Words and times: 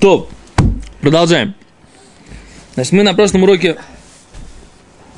То, 0.00 0.28
продолжаем. 1.00 1.54
Значит, 2.74 2.92
мы 2.92 3.02
на 3.02 3.14
прошлом 3.14 3.44
уроке 3.44 3.76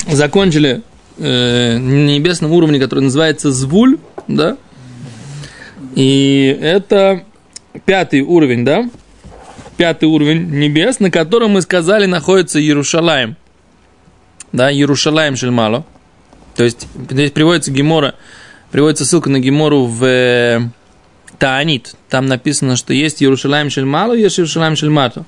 закончили 0.08 0.82
э, 1.19 1.78
небесном 1.78 2.53
уровне, 2.53 2.78
который 2.78 3.01
называется 3.01 3.51
Звуль, 3.53 3.99
да? 4.28 4.56
И 5.94 6.56
это 6.60 7.24
пятый 7.85 8.21
уровень, 8.21 8.65
да? 8.65 8.88
Пятый 9.76 10.06
уровень 10.06 10.51
небес, 10.51 11.01
на 11.01 11.11
котором 11.11 11.53
мы 11.53 11.63
сказали 11.63 12.06
находится 12.06 12.61
Иерушалаем. 12.61 13.37
Да, 14.53 14.72
Иерушалаем 14.72 15.37
Шельмало. 15.37 15.85
То 16.55 16.62
есть 16.62 16.87
здесь 17.11 17.33
приводится 17.33 17.73
Гемора, 17.73 18.15
приводится 18.70 19.05
ссылка 19.05 19.30
на 19.30 19.41
Гемору 19.41 19.87
в 19.87 20.05
э, 20.05 20.61
Таанит. 21.38 21.95
Там 22.09 22.27
написано, 22.27 22.77
что 22.77 22.92
есть 22.92 23.22
Иерушалаем 23.22 23.70
Шельмало, 23.70 24.14
есть 24.14 24.38
Иерушалаем 24.38 24.77
Шельмато. 24.77 25.24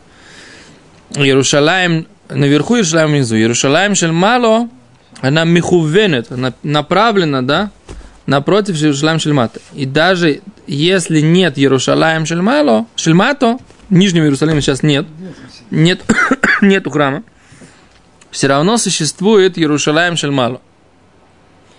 Иерушалаем 1.15 2.07
наверху, 2.29 2.77
Иерушалаем 2.77 3.11
внизу. 3.11 3.37
Иерушалаем 3.37 3.95
Шельмало, 3.95 4.69
она 5.21 5.45
михувенет, 5.45 6.33
она 6.33 6.53
направлена, 6.63 7.43
да, 7.43 7.71
напротив 8.27 8.77
Иерушалаем 8.77 9.19
Шельмата. 9.19 9.61
И 9.75 9.87
даже 9.87 10.41
если 10.67 11.21
нет 11.21 11.59
Иерушалаем 11.59 12.27
Шельмало, 12.27 12.87
Шельмато, 12.97 13.59
Нижнего 13.89 14.25
Иерусалима 14.25 14.61
сейчас 14.61 14.83
нет, 14.83 15.07
нет, 15.71 16.03
нету 16.61 16.91
храма, 16.91 17.23
все 18.31 18.49
равно 18.49 18.77
существует 18.77 19.59
Иерушалаем 19.59 20.17
Шельмало. 20.17 20.61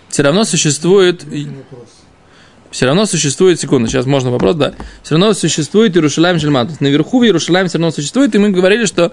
Все 0.08 0.22
равно 0.22 0.44
существует... 0.44 1.24
Все 2.70 2.86
равно 2.86 3.06
существует, 3.06 3.58
секунду, 3.58 3.88
сейчас 3.88 4.06
можно 4.06 4.30
вопрос, 4.30 4.56
да. 4.56 4.74
Все 5.02 5.14
равно 5.14 5.32
существует 5.32 5.96
Иерушалаем 5.96 6.38
Шельмат. 6.38 6.80
Наверху 6.80 7.20
в 7.20 7.24
Иерушалаем 7.24 7.68
все 7.68 7.78
равно 7.78 7.90
существует, 7.90 8.34
и 8.34 8.38
мы 8.38 8.50
говорили, 8.50 8.84
что 8.84 9.12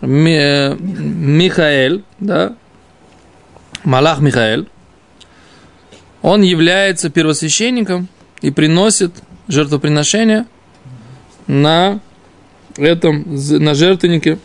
Ми, 0.00 0.76
Михаэль, 0.78 2.04
да, 2.20 2.54
Малах 3.82 4.20
Михаэль, 4.20 4.66
он 6.22 6.42
является 6.42 7.10
первосвященником 7.10 8.08
и 8.40 8.50
приносит 8.50 9.12
жертвоприношение 9.48 10.46
на 11.46 12.00
этом, 12.76 13.24
на 13.26 13.74
жертвеннике, 13.74 14.38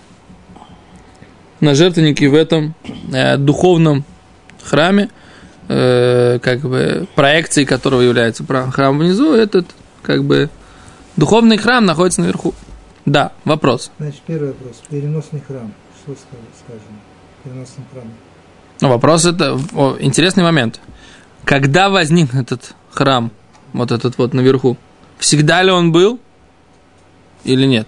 на 1.60 1.76
жертвеннике 1.76 2.30
в 2.30 2.36
этом 2.36 2.76
э, 3.14 3.38
духовном 3.38 4.04
храме, 4.64 5.10
э, 5.70 6.40
как 6.42 6.60
бы 6.60 7.08
проекцией 7.16 7.66
которого 7.66 8.02
является 8.02 8.44
храм 8.46 8.98
внизу, 8.98 9.34
этот 9.34 9.68
как 10.02 10.26
бы 10.26 10.50
духовный 11.16 11.58
храм 11.58 11.86
находится 11.86 12.22
наверху. 12.22 12.54
Да, 13.06 13.32
вопрос. 13.46 13.92
Значит, 13.98 14.22
первый 14.28 14.50
вопрос. 14.50 14.82
Переносный 14.90 15.42
храм. 15.48 15.74
Что 16.04 16.16
скажем? 16.16 17.00
Переносный 17.44 17.86
храм. 17.94 18.12
Ну, 18.82 18.90
вопрос 18.90 19.26
это 19.26 19.58
о, 19.74 19.98
интересный 20.00 20.44
момент. 20.44 20.80
Когда 21.46 21.90
возник 21.90 22.34
этот 22.34 22.74
храм, 22.92 23.32
вот 23.74 23.92
этот 23.92 24.18
вот 24.18 24.34
наверху? 24.34 24.78
Всегда 25.18 25.62
ли 25.64 25.72
он 25.72 25.92
был 25.92 26.20
или 27.44 27.66
нет? 27.66 27.88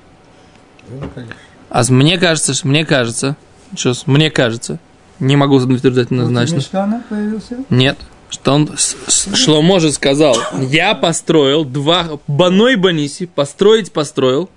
Да, 0.89 1.07
конечно. 1.13 1.35
А 1.69 1.83
мне 1.89 2.17
кажется, 2.17 2.53
что 2.53 2.67
мне 2.67 2.85
кажется, 2.85 3.37
что 3.75 3.93
мне 4.05 4.29
кажется, 4.29 4.79
не 5.21 5.35
могу 5.35 5.55
утверждать 5.55 6.07
однозначно. 6.07 6.55
Мешкана 6.55 7.03
появился? 7.07 7.57
Нет. 7.69 7.97
Что 8.29 8.53
он, 8.53 8.69
Шломо 9.07 9.79
же 9.79 9.91
сказал, 9.91 10.35
я 10.69 10.95
построил 10.95 11.63
два, 11.63 12.19
Баной 12.27 12.75
Баниси, 12.75 13.25
построить 13.27 13.91
построил. 13.91 14.49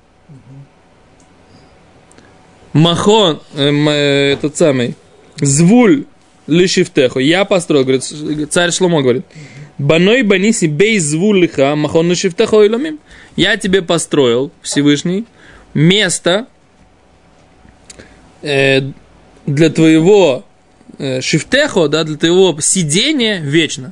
Махон, 2.72 3.40
э, 3.54 3.70
э, 3.70 4.32
этот 4.32 4.56
самый, 4.56 4.96
Звуль 5.36 6.06
Лишифтеху, 6.46 7.18
я 7.18 7.44
построил, 7.44 7.82
говорит, 7.84 8.04
царь 8.50 8.70
Шломо 8.70 9.02
говорит, 9.02 9.26
Баной 9.78 10.22
Баниси 10.22 10.66
бей 10.66 10.98
Звуль 10.98 11.40
Лиха, 11.40 11.74
Махон 11.76 12.08
Лишифтеху 12.08 12.64
Иломим. 12.64 13.00
Я 13.36 13.56
тебе 13.56 13.82
построил, 13.82 14.50
Всевышний, 14.62 15.26
место 15.74 16.46
э, 18.42 18.80
для 19.46 19.70
твоего 19.70 20.44
шифтехо, 21.20 21.88
да, 21.88 22.04
для 22.04 22.16
твоего 22.16 22.56
сидения 22.60 23.40
вечно. 23.40 23.90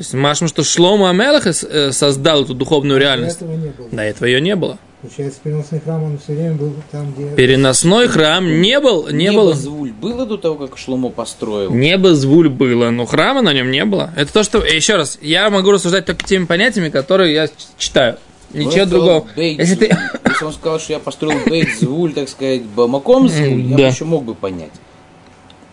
То 0.00 0.02
есть 0.02 0.14
машем, 0.14 0.48
что 0.48 0.64
Шлома 0.64 1.10
Амелах 1.10 1.46
э, 1.46 1.92
создал 1.92 2.44
эту 2.44 2.54
духовную 2.54 2.98
реальность. 2.98 3.36
Этого 3.36 3.52
не 3.52 3.68
было. 3.68 3.88
До 3.90 4.02
этого 4.02 4.26
ее 4.26 4.40
не 4.40 4.56
было. 4.56 4.78
Получается, 5.02 5.40
переносный 5.42 5.80
храм, 5.80 6.02
он 6.02 6.18
все 6.18 6.32
время 6.32 6.54
был 6.54 6.72
там, 6.90 7.12
где... 7.12 7.34
Переносной 7.34 8.08
храм 8.08 8.62
не 8.62 8.80
был, 8.80 9.08
не 9.08 9.24
Небо 9.24 9.36
было. 9.36 9.54
Звуль 9.54 9.92
было 9.92 10.24
до 10.24 10.38
того, 10.38 10.56
как 10.66 10.78
Шломо 10.78 11.10
построил? 11.10 11.70
Небо 11.70 12.14
звуль 12.14 12.48
было, 12.48 12.88
но 12.88 13.04
храма 13.04 13.42
на 13.42 13.52
нем 13.52 13.70
не 13.70 13.84
было. 13.84 14.10
Это 14.16 14.32
то, 14.32 14.42
что... 14.42 14.64
Еще 14.64 14.96
раз, 14.96 15.18
я 15.20 15.50
могу 15.50 15.70
рассуждать 15.70 16.06
только 16.06 16.24
теми 16.24 16.46
понятиями, 16.46 16.88
которые 16.88 17.34
я 17.34 17.48
читаю. 17.76 18.16
Он 18.54 18.60
Ничего 18.60 18.72
сказал 18.72 18.88
другого. 18.88 19.26
Бейт 19.36 19.58
Если 19.58 19.74
ты... 19.74 19.98
Если 20.28 20.44
он 20.46 20.52
сказал, 20.54 20.80
что 20.80 20.94
я 20.94 20.98
построил 20.98 21.38
Бейт 21.46 21.78
Звуль, 21.78 22.14
так 22.14 22.28
сказать, 22.30 22.62
Бамаком 22.62 23.28
Звуль, 23.28 23.62
я 23.64 23.76
Да. 23.76 23.84
бы 23.84 23.90
еще 23.90 24.04
мог 24.04 24.24
бы 24.24 24.34
понять 24.34 24.72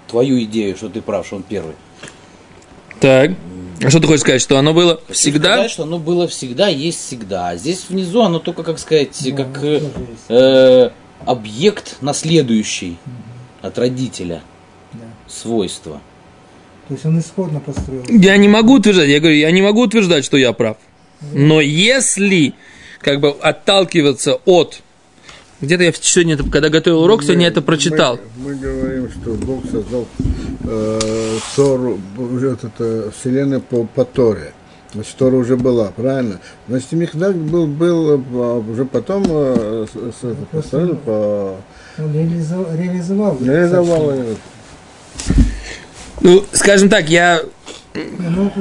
твою 0.08 0.42
идею, 0.44 0.76
что 0.76 0.90
ты 0.90 1.02
прав, 1.02 1.26
что 1.26 1.38
он 1.38 1.44
первый. 1.44 1.76
Так. 3.00 3.32
А 3.84 3.90
что 3.92 4.00
ты 4.00 4.08
хочешь 4.08 4.22
сказать, 4.22 4.42
что 4.42 4.58
оно 4.58 4.74
было 4.74 5.02
всегда? 5.10 5.54
Сказать, 5.54 5.72
что 5.72 5.84
оно 5.84 6.00
было 6.00 6.28
всегда, 6.28 6.68
есть 6.68 7.00
всегда. 7.06 7.50
А 7.50 7.56
здесь 7.58 7.86
внизу 7.90 8.22
оно 8.22 8.40
только, 8.40 8.64
как 8.64 8.80
сказать, 8.80 9.16
Ну, 9.24 9.36
как 9.36 9.64
э, 9.64 9.82
э, 10.30 10.90
объект 11.26 11.98
наследующий 12.02 12.98
от 13.62 13.78
родителя 13.78 14.42
Да. 14.94 15.06
свойства. 15.28 16.02
То 16.88 16.94
есть 16.94 17.06
он 17.06 17.20
исходно 17.20 17.60
построил. 17.60 18.04
Я 18.08 18.38
не 18.38 18.48
могу 18.48 18.76
утверждать, 18.76 19.10
я 19.10 19.20
говорю, 19.20 19.36
я 19.36 19.52
не 19.52 19.62
могу 19.62 19.82
утверждать, 19.82 20.26
что 20.26 20.38
я 20.38 20.54
прав. 20.54 20.78
Но 21.34 21.62
если 21.62 22.54
как 23.02 23.20
бы 23.20 23.30
отталкиваться 23.30 24.36
от... 24.46 24.82
Где-то 25.62 25.84
я 25.84 25.94
сегодня, 26.00 26.36
это- 26.36 26.44
когда 26.50 26.70
готовил 26.70 27.02
урок, 27.02 27.24
сегодня 27.24 27.44
я 27.44 27.48
это 27.50 27.62
прочитал. 27.62 28.20
Мы, 28.38 28.50
мы 28.54 28.56
говорим, 28.56 29.10
что 29.12 29.32
Бог 29.34 29.64
создал 29.72 30.08
э, 30.64 31.38
Тору, 31.56 32.00
вот 32.16 32.64
это, 32.64 33.12
вселенную 33.12 33.62
по, 33.62 33.84
по 33.86 34.06
Торе. 34.06 34.54
Значит, 34.94 35.16
Тора 35.18 35.36
уже 35.36 35.58
была, 35.58 35.88
правильно? 35.92 36.40
Значит, 36.68 36.92
Михдак 36.94 37.36
был, 37.36 37.66
был 37.68 38.12
э, 38.12 38.60
уже 38.72 38.86
потом 38.86 39.24
э, 39.28 39.86
с- 39.92 40.16
с- 40.22 40.36
построен 40.52 40.96
по... 40.98 41.58
Реализовал, 41.98 42.68
реализовал. 42.76 43.38
Реализовал. 43.44 44.14
Ну, 46.22 46.44
скажем 46.52 46.90
так, 46.90 47.10
я, 47.10 47.42
Ну, 47.96 48.52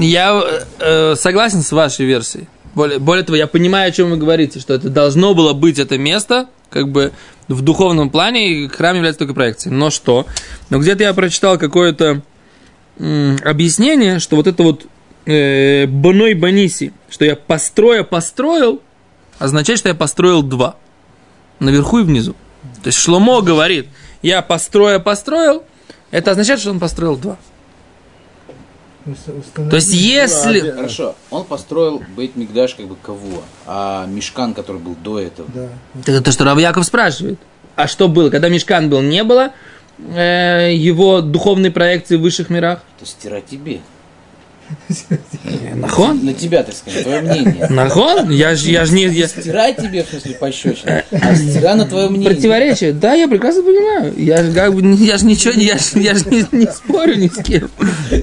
я 0.00 0.42
э, 0.78 1.14
согласен 1.16 1.62
с 1.62 1.72
вашей 1.72 2.06
версией. 2.06 2.48
Более, 2.74 2.98
более 2.98 3.24
того, 3.24 3.36
я 3.36 3.46
понимаю, 3.46 3.88
о 3.88 3.92
чем 3.92 4.10
вы 4.10 4.16
говорите, 4.16 4.60
что 4.60 4.74
это 4.74 4.88
должно 4.88 5.34
было 5.34 5.52
быть 5.52 5.78
это 5.78 5.96
место, 5.96 6.48
как 6.70 6.90
бы 6.90 7.12
в 7.48 7.62
духовном 7.62 8.10
плане, 8.10 8.50
и 8.50 8.68
храм 8.68 8.96
является 8.96 9.20
только 9.20 9.34
проекцией. 9.34 9.74
Но 9.74 9.90
что? 9.90 10.26
Но 10.70 10.78
где-то 10.78 11.04
я 11.04 11.14
прочитал 11.14 11.58
какое-то 11.58 12.22
м, 12.98 13.38
объяснение, 13.44 14.18
что 14.18 14.36
вот 14.36 14.46
это 14.46 14.62
вот 14.62 14.86
э, 15.26 15.86
Боной 15.86 16.34
Баниси, 16.34 16.92
что 17.08 17.24
я 17.24 17.36
построя 17.36 18.02
построил, 18.02 18.82
означает, 19.38 19.78
что 19.78 19.88
я 19.88 19.94
построил 19.94 20.42
два. 20.42 20.76
Наверху 21.60 22.00
и 22.00 22.02
внизу. 22.02 22.34
То 22.82 22.88
есть 22.88 22.98
Шломо 22.98 23.40
говорит, 23.40 23.86
я 24.22 24.42
построя 24.42 24.98
построил, 24.98 25.62
это 26.10 26.32
означает, 26.32 26.60
что 26.60 26.70
он 26.70 26.80
построил 26.80 27.16
два. 27.16 27.38
То 29.04 29.76
есть 29.76 29.92
если... 29.92 30.70
Хорошо, 30.70 31.14
он 31.30 31.44
построил 31.44 32.02
Бейт 32.16 32.36
Мигдаш 32.36 32.74
как 32.74 32.86
бы 32.86 32.96
кого? 32.96 33.42
А 33.66 34.06
Мешкан, 34.06 34.54
который 34.54 34.80
был 34.80 34.94
до 34.94 35.20
этого? 35.20 35.48
Да. 35.52 35.68
Это 36.06 36.22
то, 36.22 36.32
что 36.32 36.44
Рав 36.44 36.58
Яков 36.58 36.86
спрашивает. 36.86 37.38
А 37.76 37.86
что 37.86 38.08
было? 38.08 38.30
Когда 38.30 38.48
Мешкан 38.48 38.88
был, 38.88 39.02
не 39.02 39.22
было 39.22 39.52
э, 39.98 40.70
его 40.74 41.20
духовной 41.20 41.70
проекции 41.70 42.16
в 42.16 42.22
высших 42.22 42.48
мирах? 42.48 42.80
Это 42.96 43.06
стира 43.06 43.40
тебе. 43.40 43.80
Нахон? 45.74 46.24
На 46.24 46.34
тебя, 46.34 46.62
так 46.62 46.74
сказать, 46.74 47.02
твое 47.02 47.20
мнение. 47.20 47.66
Нахон? 47.70 48.30
Я 48.30 48.54
ж, 48.54 48.62
я 48.62 48.84
ж 48.86 48.92
не... 48.92 49.04
я- 49.06 49.28
Стирай 49.28 49.74
тебе, 49.74 50.04
в 50.04 50.08
смысле, 50.08 50.34
пощечина, 50.34 51.04
а 51.10 51.34
стира 51.34 51.74
на 51.74 51.84
твое 51.86 52.08
мнение. 52.08 52.30
Противоречие? 52.30 52.92
Да, 52.92 53.14
я 53.14 53.28
прекрасно 53.28 53.62
понимаю. 53.62 54.14
Я 54.16 54.42
же 54.42 54.52
как 54.52 54.74
бы, 54.74 54.82
я 54.96 55.18
же 55.18 55.26
ничего, 55.26 55.52
я 55.54 55.78
ж, 55.78 55.82
я 55.94 56.14
ж 56.14 56.26
не, 56.26 56.44
не 56.52 56.66
спорю 56.66 57.16
ни 57.16 57.28
с 57.28 57.42
кем. 57.42 57.70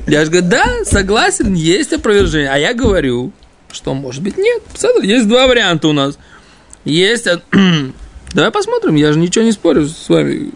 Я 0.07 0.25
же 0.25 0.31
говорю, 0.31 0.47
да, 0.47 0.65
согласен, 0.85 1.53
есть 1.53 1.93
опровержение. 1.93 2.49
А 2.49 2.57
я 2.57 2.73
говорю, 2.73 3.31
что 3.71 3.93
может 3.93 4.21
быть 4.23 4.37
нет. 4.37 4.61
Есть 5.03 5.27
два 5.27 5.47
варианта 5.47 5.87
у 5.87 5.93
нас. 5.93 6.17
Есть... 6.85 7.27
Давай 8.33 8.51
посмотрим, 8.51 8.95
я 8.95 9.11
же 9.11 9.19
ничего 9.19 9.43
не 9.43 9.51
спорю 9.51 9.87
с 9.87 10.07
вами. 10.07 10.51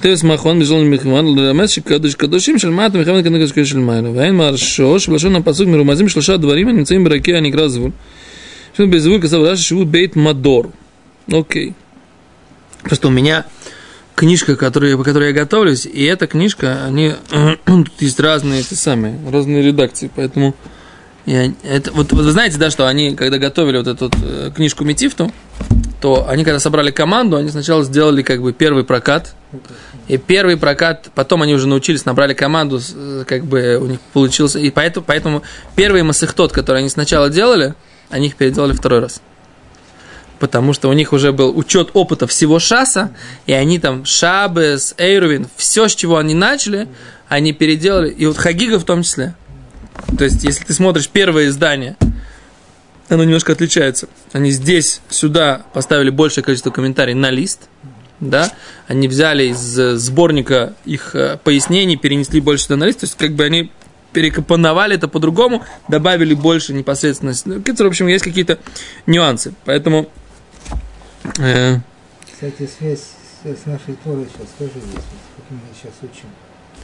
טייס 0.00 0.22
מאחרון 0.22 0.60
בזול 0.60 0.84
מכוון 0.84 1.38
לרמז 1.38 1.70
שקדוש 1.70 2.14
קדושים 2.14 2.58
של 2.58 2.70
מעט 2.70 2.94
מכוון 2.94 3.22
כנגד 3.22 3.50
קדוש 3.50 3.70
של 3.70 3.78
מעלה 3.78 4.10
ואין 4.14 4.34
מהרשו 4.34 5.00
שבלשון 5.00 5.36
הפסוק 5.36 5.68
מרומזים 5.68 6.08
שלושה 6.08 6.36
דברים 6.36 6.68
הנמצאים 6.68 7.04
ברקיע 7.04 7.36
הנקרא 7.36 7.68
זבול 7.68 7.90
Что 8.74 8.86
без 8.86 9.02
звука 9.02 9.28
Савдаш 9.28 9.58
Шивут 9.58 9.88
Бейт 9.88 10.16
Мадор. 10.16 10.70
Окей. 11.30 11.74
Просто 12.82 13.08
у 13.08 13.10
меня 13.10 13.44
книжка, 14.14 14.56
которую, 14.56 14.96
по 14.96 15.04
которой 15.04 15.28
я 15.28 15.32
готовлюсь, 15.34 15.86
и 15.86 16.04
эта 16.04 16.26
книжка, 16.26 16.84
они, 16.84 17.12
тут 17.66 18.00
есть 18.00 18.18
разные 18.18 18.60
эти 18.60 18.74
самые, 18.74 19.18
разные 19.30 19.62
редакции, 19.62 20.10
поэтому 20.14 20.54
я, 21.26 21.52
это, 21.62 21.92
вот, 21.92 22.12
вот 22.12 22.24
вы 22.24 22.30
знаете, 22.32 22.58
да, 22.58 22.70
что 22.70 22.86
они, 22.86 23.14
когда 23.14 23.38
готовили 23.38 23.78
вот 23.78 23.86
эту 23.86 24.04
вот, 24.06 24.16
э, 24.22 24.50
книжку 24.54 24.84
Метифту, 24.84 25.30
то 26.01 26.27
они, 26.29 26.43
когда 26.43 26.59
собрали 26.59 26.91
команду, 26.91 27.37
они 27.37 27.49
сначала 27.49 27.83
сделали 27.83 28.21
как 28.21 28.41
бы 28.41 28.53
первый 28.53 28.83
прокат, 28.83 29.33
и 30.07 30.17
первый 30.17 30.57
прокат, 30.57 31.09
потом 31.15 31.41
они 31.41 31.55
уже 31.55 31.67
научились, 31.67 32.05
набрали 32.05 32.33
команду, 32.33 32.79
э, 32.79 33.23
как 33.27 33.45
бы 33.45 33.77
у 33.81 33.85
них 33.85 33.99
получился, 34.13 34.59
и 34.59 34.69
поэтому, 34.69 35.05
поэтому 35.05 35.43
первый 35.75 36.03
массехтот, 36.03 36.51
который 36.51 36.79
они 36.79 36.89
сначала 36.89 37.29
делали, 37.29 37.73
они 38.09 38.27
их 38.27 38.35
переделали 38.35 38.73
второй 38.73 38.99
раз. 38.99 39.21
Потому 40.39 40.73
что 40.73 40.89
у 40.89 40.93
них 40.93 41.13
уже 41.13 41.31
был 41.31 41.57
учет 41.57 41.89
опыта 41.93 42.27
всего 42.27 42.59
шаса, 42.59 43.11
и 43.47 43.53
они 43.53 43.79
там 43.79 44.05
Шабес, 44.05 44.93
Эйрувин, 44.97 45.47
все, 45.55 45.87
с 45.87 45.95
чего 45.95 46.17
они 46.17 46.35
начали, 46.35 46.87
они 47.27 47.53
переделали, 47.53 48.09
и 48.11 48.27
вот 48.27 48.37
Хагига 48.37 48.77
в 48.77 48.83
том 48.83 49.01
числе. 49.01 49.33
То 50.15 50.25
есть, 50.25 50.43
если 50.43 50.63
ты 50.63 50.73
смотришь 50.73 51.09
первое 51.09 51.47
издание, 51.47 51.97
оно 53.09 53.23
немножко 53.23 53.53
отличается. 53.53 54.07
Они 54.33 54.51
здесь, 54.51 55.01
сюда 55.09 55.65
поставили 55.73 56.09
большее 56.09 56.43
количество 56.43 56.71
комментариев 56.71 57.17
на 57.17 57.29
лист, 57.29 57.69
да, 58.19 58.51
они 58.87 59.07
взяли 59.07 59.49
из 59.49 59.79
э, 59.79 59.95
сборника 59.95 60.73
их 60.85 61.13
э, 61.15 61.37
пояснений, 61.43 61.97
перенесли 61.97 62.41
больше 62.41 62.65
сюда 62.65 62.77
на 62.77 62.85
лист, 62.85 63.01
то 63.01 63.05
есть, 63.05 63.15
как 63.15 63.33
бы 63.33 63.43
они 63.43 63.71
перекомпоновали 64.11 64.95
это 64.95 65.07
по-другому, 65.07 65.63
добавили 65.87 66.33
больше 66.33 66.73
непосредственно. 66.73 67.33
Ну, 67.45 67.61
в 67.61 67.87
общем, 67.87 68.07
есть 68.07 68.23
какие-то 68.23 68.57
нюансы. 69.05 69.53
Поэтому 69.65 70.09
э, 71.37 71.77
Кстати, 72.31 72.67
связь 72.79 73.11
с, 73.43 73.65
нашей 73.65 73.95
Торой 74.03 74.27
сейчас 74.33 74.47
тоже 74.57 74.71
есть, 74.75 75.05
вот, 75.37 75.45
мы 75.51 75.59
сейчас 75.79 75.93
учим. 76.01 76.27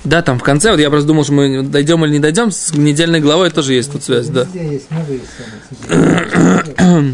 Да, 0.04 0.22
там 0.22 0.40
в 0.40 0.44
конце, 0.44 0.72
вот 0.72 0.80
я 0.80 0.90
просто 0.90 1.08
думал, 1.08 1.24
что 1.24 1.34
мы 1.34 1.64
дойдем 1.64 2.04
или 2.06 2.14
не 2.14 2.20
дойдем, 2.20 2.52
с 2.52 2.74
недельной 2.74 3.20
главой 3.20 3.50
тоже 3.50 3.74
есть 3.74 3.92
тут 3.92 4.04
связь, 4.04 4.28
да. 4.28 4.44
Везде 4.44 4.74
есть, 4.74 4.92
много 4.92 5.20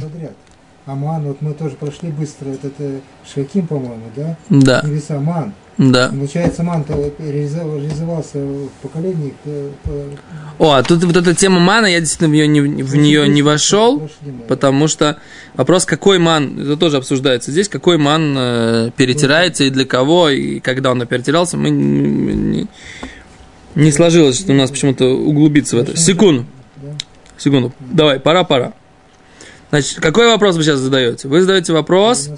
подряд. 0.01 0.33
Аман, 0.86 1.24
вот 1.24 1.41
мы 1.41 1.53
тоже 1.53 1.75
прошли 1.75 2.09
быстро, 2.09 2.50
этот 2.50 2.74
э, 2.80 3.00
Шаким, 3.31 3.68
по-моему, 3.68 4.06
да? 4.15 4.38
Да, 4.50 4.81
Небеса 4.83 5.19
Ман. 5.19 5.53
Да. 5.80 6.10
Получается, 6.10 6.62
реализовал- 6.62 7.78
реализовался 7.78 8.38
в 8.38 8.68
поколении. 8.81 9.34
э, 9.46 9.70
О, 10.60 10.74
а 10.74 10.84
тут 10.84 11.04
вот 11.06 11.16
эта 11.16 11.34
тема 11.34 11.60
мана, 11.60 11.86
я 11.86 12.02
действительно 12.02 12.30
в 12.30 12.34
нее 12.34 12.48
не, 12.50 12.84
в 12.84 12.96
нее 12.98 13.28
не 13.30 13.42
вошел, 13.42 14.10
потому 14.50 14.90
что 14.90 15.18
вопрос, 15.56 15.86
какой 15.86 16.20
ман, 16.20 16.60
это 16.60 16.76
тоже 16.76 16.98
обсуждается 16.98 17.52
здесь, 17.52 17.70
какой 17.70 17.98
ман 17.98 18.36
э, 18.38 18.92
перетирается 18.98 19.64
и 19.64 19.70
для 19.70 19.86
кого, 19.86 20.30
и 20.30 20.60
когда 20.60 20.92
он 20.92 21.08
перетирался, 21.08 21.56
мы 21.56 21.70
не, 21.70 22.68
не- 23.76 23.92
сложилось, 23.94 24.38
что 24.38 24.52
у 24.52 24.56
нас 24.56 24.70
почему-то 24.70 25.06
углубиться 25.06 25.78
в 25.78 25.80
это. 25.80 25.96
Секунду, 25.98 26.46
секунду, 27.38 27.74
давай, 27.80 28.20
пора, 28.20 28.44
пора. 28.44 28.74
Значит, 29.70 30.02
какой 30.02 30.28
вопрос 30.28 30.58
вы 30.58 30.64
сейчас 30.64 30.80
задаете? 30.80 31.30
Вы 31.30 31.40
задаете 31.40 31.72
вопрос, 31.72 32.30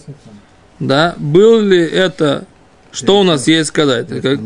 да, 0.79 1.15
был 1.17 1.59
ли 1.61 1.79
это, 1.81 2.45
что 2.91 3.19
у 3.19 3.23
нас 3.23 3.47
есть 3.47 3.69
сказать? 3.69 4.07
Как- 4.21 4.39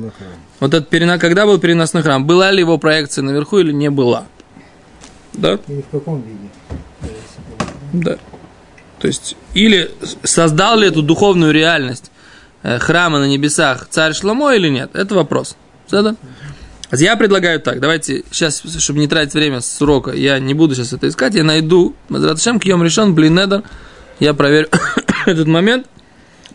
вот 0.59 0.73
этот 0.73 0.89
перена, 0.89 1.19
когда 1.19 1.45
был 1.45 1.59
переносной 1.59 2.03
храм, 2.03 2.25
была 2.25 2.51
ли 2.51 2.59
его 2.59 2.77
проекция 2.77 3.23
наверху 3.23 3.59
или 3.59 3.71
не 3.71 3.89
была? 3.89 4.25
Да? 5.33 5.59
Или 5.67 5.81
в 5.81 5.89
каком 5.91 6.21
виде? 6.21 6.49
Да? 7.93 8.17
То 8.99 9.07
есть, 9.07 9.35
или 9.53 9.91
создал 10.23 10.79
ли 10.79 10.87
эту 10.87 11.01
духовную 11.01 11.51
реальность 11.51 12.11
э, 12.63 12.79
храма 12.79 13.19
на 13.19 13.25
небесах 13.25 13.87
царь 13.89 14.13
Шломо 14.13 14.53
или 14.53 14.69
нет? 14.69 14.91
Это 14.93 15.15
вопрос. 15.15 15.57
Да? 15.91 16.15
Я 16.91 17.15
предлагаю 17.17 17.59
так, 17.59 17.79
давайте 17.79 18.23
сейчас, 18.31 18.61
чтобы 18.79 18.99
не 18.99 19.07
тратить 19.07 19.33
время 19.33 19.59
с 19.59 19.81
урока, 19.81 20.11
я 20.11 20.39
не 20.39 20.53
буду 20.53 20.75
сейчас 20.75 20.93
это 20.93 21.07
искать, 21.07 21.33
я 21.35 21.43
найду 21.43 21.95
Мазратшем, 22.09 22.59
Кьем 22.59 22.83
решен, 22.83 23.13
блин, 23.15 23.35
Недер, 23.35 23.63
я 24.19 24.33
проверю 24.33 24.69
этот 25.25 25.47
момент. 25.47 25.87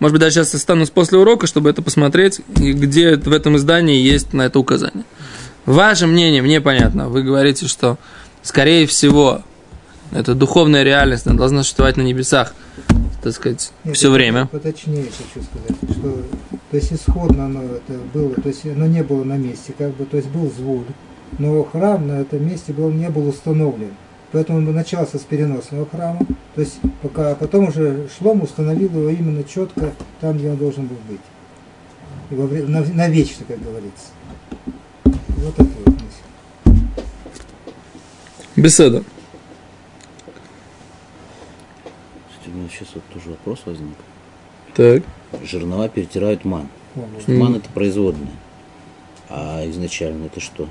Может 0.00 0.14
быть, 0.14 0.20
даже 0.20 0.35
сейчас 0.35 0.55
останусь 0.55 0.91
после 0.91 1.19
урока, 1.19 1.47
чтобы 1.47 1.70
это 1.70 1.82
посмотреть, 1.82 2.41
и 2.58 2.73
где 2.73 3.17
в 3.17 3.32
этом 3.32 3.56
издании 3.56 4.00
есть 4.00 4.32
на 4.32 4.43
это 4.43 4.58
указание. 4.58 5.05
Ваше 5.67 6.06
мнение 6.06 6.43
мне 6.43 6.61
понятно. 6.61 7.08
Вы 7.08 7.23
говорите, 7.23 7.67
что, 7.67 7.99
скорее 8.43 8.87
всего, 8.87 9.43
эта 10.11 10.35
духовная 10.35 10.82
реальность 10.82 11.26
она 11.26 11.37
должна 11.37 11.62
существовать 11.62 11.97
на 11.97 12.02
небесах, 12.02 12.55
так 13.23 13.35
сказать, 13.35 13.73
Нет, 13.85 13.97
все 13.97 14.08
я 14.08 14.14
время. 14.14 14.47
Поточнее 14.47 15.05
хочу 15.05 15.47
сказать, 15.47 15.99
что 15.99 16.25
то 16.70 16.76
есть 16.76 16.93
исходно 16.93 17.46
оно 17.46 17.62
это 17.62 17.99
было, 18.14 18.35
то 18.35 18.49
есть 18.49 18.64
оно 18.64 18.87
не 18.87 19.03
было 19.03 19.25
на 19.25 19.37
месте, 19.37 19.75
как 19.76 19.94
бы, 19.96 20.05
то 20.05 20.17
есть 20.17 20.29
был 20.31 20.50
звук, 20.50 20.85
но 21.38 21.62
храм 21.64 22.06
на 22.06 22.20
этом 22.20 22.46
месте 22.46 22.73
был, 22.73 22.91
не 22.91 23.11
был 23.11 23.29
установлен. 23.29 23.91
Поэтому 24.32 24.59
он 24.59 24.73
начался 24.75 25.19
с 25.19 25.23
переносного 25.23 25.87
храма, 25.87 26.21
то 26.55 26.61
есть 26.61 26.79
пока, 27.03 27.32
а 27.32 27.35
потом 27.35 27.69
уже 27.69 28.09
Шлом 28.17 28.43
установил 28.43 28.88
его 28.91 29.09
именно 29.11 29.43
четко 29.43 29.93
там, 30.21 30.38
где 30.38 30.50
он 30.50 30.56
должен 30.56 30.87
был 30.87 30.97
быть. 31.09 31.21
И 32.31 32.35
во 32.37 32.47
вре- 32.47 32.65
на- 32.65 32.85
навечно, 32.85 33.44
как 33.49 33.61
говорится. 33.61 34.06
Вот 35.05 35.55
это 35.55 35.65
вот 35.85 35.94
мысль. 36.67 36.81
Беседа. 38.55 39.03
Кстати, 42.31 42.55
у 42.55 42.56
меня 42.56 42.69
сейчас 42.69 42.88
вот 42.94 43.03
тоже 43.12 43.31
вопрос 43.31 43.62
возник. 43.67 43.97
Так. 44.75 45.03
Жернова 45.43 45.88
перетирают 45.88 46.44
ман. 46.44 46.69
Ман 47.27 47.56
это 47.56 47.69
производная. 47.71 48.31
А 49.29 49.69
изначально 49.71 50.27
это 50.27 50.38
что? 50.41 50.69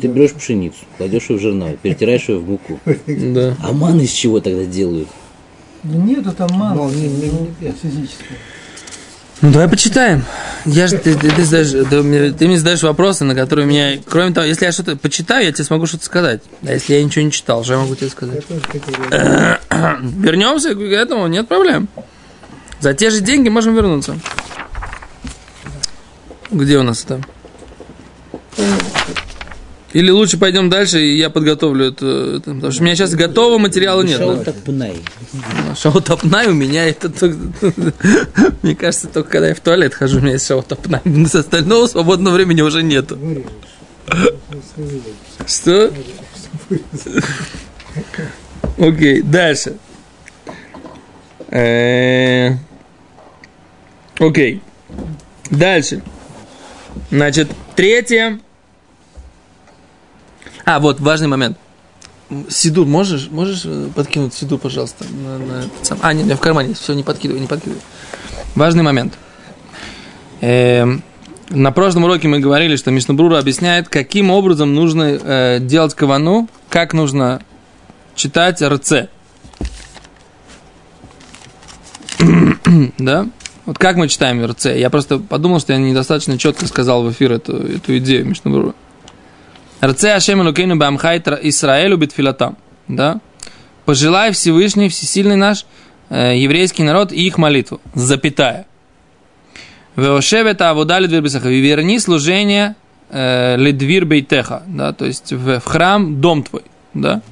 Ты 0.00 0.06
берешь 0.08 0.32
пшеницу, 0.32 0.78
кладешь 0.96 1.28
ее 1.30 1.38
в 1.38 1.40
жернова, 1.42 1.72
перетираешь 1.76 2.28
ее 2.28 2.38
в 2.38 2.48
муку. 2.48 2.78
Да. 3.06 3.56
А 3.62 3.72
ман 3.72 4.00
из 4.00 4.10
чего 4.10 4.40
тогда 4.40 4.64
делают? 4.64 5.08
Да 5.82 5.96
нету 5.98 6.32
там 6.32 6.48
маны 6.52 6.76
Ну, 6.76 6.90
не- 6.90 7.08
не- 7.08 7.30
не- 7.60 7.72
физической. 7.72 8.36
Ну 9.40 9.52
давай 9.52 9.68
почитаем. 9.68 10.24
Я 10.64 10.88
же, 10.88 10.98
ты, 10.98 11.14
ты- 11.14 11.30
ты 11.30 11.44
задаешь- 11.44 11.88
ты 11.88 12.02
мне- 12.02 12.32
ты 12.32 12.48
мне 12.48 12.58
задаешь 12.58 12.82
вопросы, 12.82 13.24
на 13.24 13.36
которые 13.36 13.66
у 13.66 13.70
меня, 13.70 13.98
кроме 14.08 14.32
того, 14.34 14.44
если 14.46 14.64
я 14.64 14.72
что-то 14.72 14.96
почитаю, 14.96 15.44
я 15.46 15.52
тебе 15.52 15.64
смогу 15.64 15.86
что-то 15.86 16.04
сказать. 16.04 16.42
А 16.66 16.72
если 16.72 16.94
я 16.94 17.04
ничего 17.04 17.24
не 17.24 17.30
читал, 17.30 17.62
что 17.62 17.74
я 17.74 17.78
могу 17.78 17.94
тебе 17.94 18.10
сказать? 18.10 18.44
Вернемся 19.70 20.74
к 20.74 20.80
этому, 20.80 21.26
нет 21.28 21.46
проблем. 21.46 21.88
За 22.80 22.94
те 22.94 23.10
же 23.10 23.20
деньги 23.20 23.48
можем 23.48 23.74
вернуться. 23.76 24.18
Где 26.50 26.78
у 26.78 26.82
нас 26.82 27.04
это? 27.04 27.20
Или 29.92 30.10
лучше 30.10 30.36
пойдем 30.36 30.68
дальше, 30.68 31.00
и 31.00 31.16
я 31.16 31.30
подготовлю 31.30 31.86
это, 31.86 32.36
это, 32.36 32.54
потому 32.54 32.72
что 32.72 32.82
у 32.82 32.84
меня 32.84 32.94
сейчас 32.94 33.14
готового 33.14 33.58
материала 33.58 34.02
нет. 34.02 34.20
Шоу 35.80 36.00
топнай 36.02 36.48
у 36.48 36.52
меня 36.52 36.86
это 36.86 37.10
мне 38.62 38.74
кажется, 38.74 39.08
только 39.08 39.30
когда 39.30 39.48
я 39.48 39.54
в 39.54 39.60
туалет 39.60 39.94
хожу, 39.94 40.18
у 40.18 40.20
меня 40.20 40.32
есть 40.32 40.46
шоу 40.46 40.62
топнай. 40.62 41.00
С 41.26 41.34
остального 41.34 41.86
свободного 41.86 42.34
времени 42.34 42.60
уже 42.60 42.82
нету. 42.82 43.18
Что? 45.46 45.90
Окей, 48.78 49.22
дальше. 49.22 49.76
Э, 51.50 52.52
Окей. 54.18 54.60
Дальше. 55.50 56.02
Значит, 57.10 57.48
третье. 57.74 58.38
А, 60.68 60.80
вот, 60.80 61.00
важный 61.00 61.28
момент. 61.28 61.56
Сидур, 62.50 62.86
можешь, 62.86 63.30
можешь 63.30 63.62
э, 63.64 63.88
подкинуть 63.94 64.34
Сидур, 64.34 64.58
пожалуйста? 64.58 65.06
на- 65.10 65.38
на 65.38 65.58
этот 65.60 65.86
сам- 65.86 65.98
А, 66.02 66.12
нет, 66.12 66.26
меня 66.26 66.36
в 66.36 66.40
кармане. 66.40 66.74
Все, 66.74 66.92
не 66.92 67.02
подкидывай, 67.02 67.40
не 67.40 67.46
подкидывай. 67.46 67.80
Важный 68.54 68.82
момент. 68.82 69.14
Эм, 70.42 71.02
на 71.48 71.72
прошлом 71.72 72.04
уроке 72.04 72.28
мы 72.28 72.38
говорили, 72.40 72.76
что 72.76 72.90
Мишнабрура 72.90 73.38
объясняет, 73.38 73.88
каким 73.88 74.30
образом 74.30 74.74
нужно 74.74 75.04
э, 75.04 75.58
делать 75.62 75.94
кавану, 75.94 76.50
как 76.68 76.92
нужно 76.92 77.40
читать 78.14 78.60
РЦ. 78.60 79.08
да? 82.98 83.26
Вот 83.64 83.78
как 83.78 83.96
мы 83.96 84.06
читаем 84.06 84.44
РЦ? 84.44 84.66
Я 84.66 84.90
просто 84.90 85.18
подумал, 85.18 85.60
что 85.60 85.72
я 85.72 85.78
недостаточно 85.78 86.36
четко 86.36 86.66
сказал 86.66 87.04
в 87.04 87.10
эфир 87.10 87.32
эту, 87.32 87.56
эту 87.56 87.96
идею 87.96 88.26
Мишнабрура. 88.26 88.74
РЦ 89.82 90.04
Ашем 90.04 90.42
Элокейну 90.42 90.76
Бамхай 90.76 91.22
Исраэлю 91.42 91.96
Битфилатам. 91.96 92.56
Да? 92.88 93.20
Пожелай 93.84 94.32
Всевышний, 94.32 94.88
Всесильный 94.88 95.36
наш, 95.36 95.64
э, 96.10 96.36
еврейский 96.36 96.82
народ 96.82 97.12
и 97.12 97.26
их 97.26 97.38
молитву. 97.38 97.80
Запятая. 97.94 98.66
Веошевета 99.96 100.70
Авода 100.70 100.98
Лидвир 100.98 101.22
Бесаха. 101.22 101.48
И 101.48 101.60
верни 101.60 101.98
служение 101.98 102.76
э, 103.10 103.56
Лидвир 103.56 104.04
Бейтеха. 104.04 104.62
Да? 104.66 104.92
То 104.92 105.06
есть 105.06 105.32
в, 105.32 105.60
в 105.60 105.64
храм 105.64 106.20
дом 106.20 106.42
твой. 106.42 106.62
Да? 106.94 107.22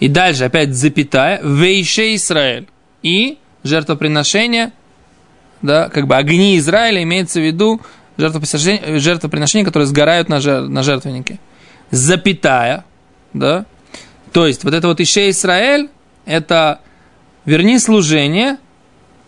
И 0.00 0.08
дальше 0.08 0.44
опять 0.44 0.74
запятая, 0.74 1.40
вейше 1.42 2.14
Израиль. 2.14 2.68
И 3.02 3.38
жертвоприношение, 3.64 4.72
да, 5.62 5.88
как 5.88 6.06
бы 6.06 6.16
огни 6.16 6.56
Израиля 6.58 7.02
имеется 7.02 7.40
в 7.40 7.44
виду 7.44 7.80
жертвоприношения, 8.16 8.98
жертвоприношения 8.98 9.64
которые 9.64 9.86
сгорают 9.86 10.28
на, 10.28 10.40
жер, 10.40 10.62
на 10.62 10.82
жертвеннике. 10.82 11.38
Запятая, 11.90 12.84
да, 13.32 13.64
то 14.32 14.46
есть 14.46 14.64
вот 14.64 14.74
это 14.74 14.88
вот 14.88 15.00
Ише 15.00 15.30
Израиль, 15.30 15.88
это 16.26 16.80
верни 17.44 17.78
служение 17.78 18.58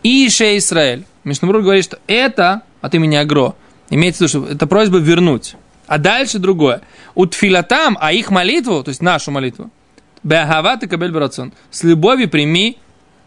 и 0.03 0.27
Ише 0.27 0.57
Израиль. 0.59 1.05
Мишнабрур 1.25 1.63
говорит, 1.63 1.85
что 1.85 1.99
это 2.07 2.63
от 2.81 2.95
имени 2.95 3.17
Агро, 3.17 3.55
имеется 3.89 4.19
в 4.19 4.29
виду, 4.29 4.47
что 4.47 4.53
это 4.53 4.67
просьба 4.67 4.99
вернуть. 4.99 5.57
А 5.87 5.99
дальше 5.99 6.39
другое. 6.39 6.83
У 7.15 7.27
тфилатам, 7.27 7.99
а 8.01 8.13
их 8.13 8.31
молитву, 8.31 8.83
то 8.85 8.91
есть 8.91 9.03
нашу 9.03 9.31
молитву, 9.31 9.71
Беагават 10.23 10.83
и 10.83 10.87
кабель 10.87 11.13
барацон. 11.13 11.53
С 11.71 11.83
любовью 11.83 12.29
прими 12.29 12.79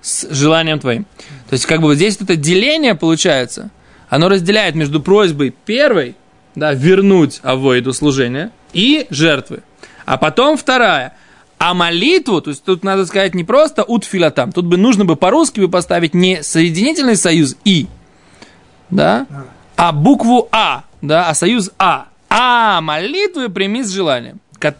с 0.01 0.27
желанием 0.29 0.79
твоим. 0.79 1.05
То 1.49 1.53
есть, 1.53 1.65
как 1.65 1.81
бы 1.81 1.87
вот 1.87 1.95
здесь 1.95 2.17
это 2.19 2.35
деление 2.35 2.93
получается. 2.93 3.71
Оно 4.09 4.29
разделяет 4.29 4.75
между 4.75 5.01
просьбой 5.01 5.53
первой, 5.65 6.15
да, 6.55 6.73
вернуть 6.73 7.39
авоиду 7.41 7.93
служение, 7.93 8.51
и 8.73 9.07
жертвы. 9.09 9.63
А 10.05 10.17
потом 10.17 10.57
вторая. 10.57 11.15
А 11.57 11.73
молитву, 11.73 12.41
то 12.41 12.49
есть 12.49 12.63
тут 12.63 12.83
надо 12.83 13.05
сказать 13.05 13.35
не 13.35 13.45
просто 13.45 13.83
утфилатам, 13.83 14.51
тут 14.51 14.65
бы 14.65 14.75
нужно 14.75 15.05
бы 15.05 15.15
по-русски 15.15 15.61
бы 15.61 15.69
поставить 15.69 16.13
не 16.13 16.43
соединительный 16.43 17.15
союз 17.15 17.55
и, 17.63 17.87
да, 18.89 19.25
а 19.77 19.93
букву 19.93 20.49
А, 20.51 20.83
да, 21.01 21.29
а 21.29 21.33
союз 21.33 21.71
А. 21.79 22.07
А 22.29 22.81
молитвы 22.81 23.47
прими 23.47 23.83
с 23.83 23.91
желанием 23.91 24.41
как, 24.63 24.77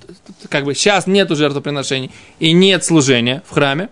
как 0.47 0.63
бы 0.63 0.75
сейчас 0.75 1.07
нету 1.07 1.35
жертвоприношений 1.35 2.09
и 2.39 2.53
нет 2.53 2.85
служения 2.85 3.43
в 3.45 3.53
храме, 3.53 3.89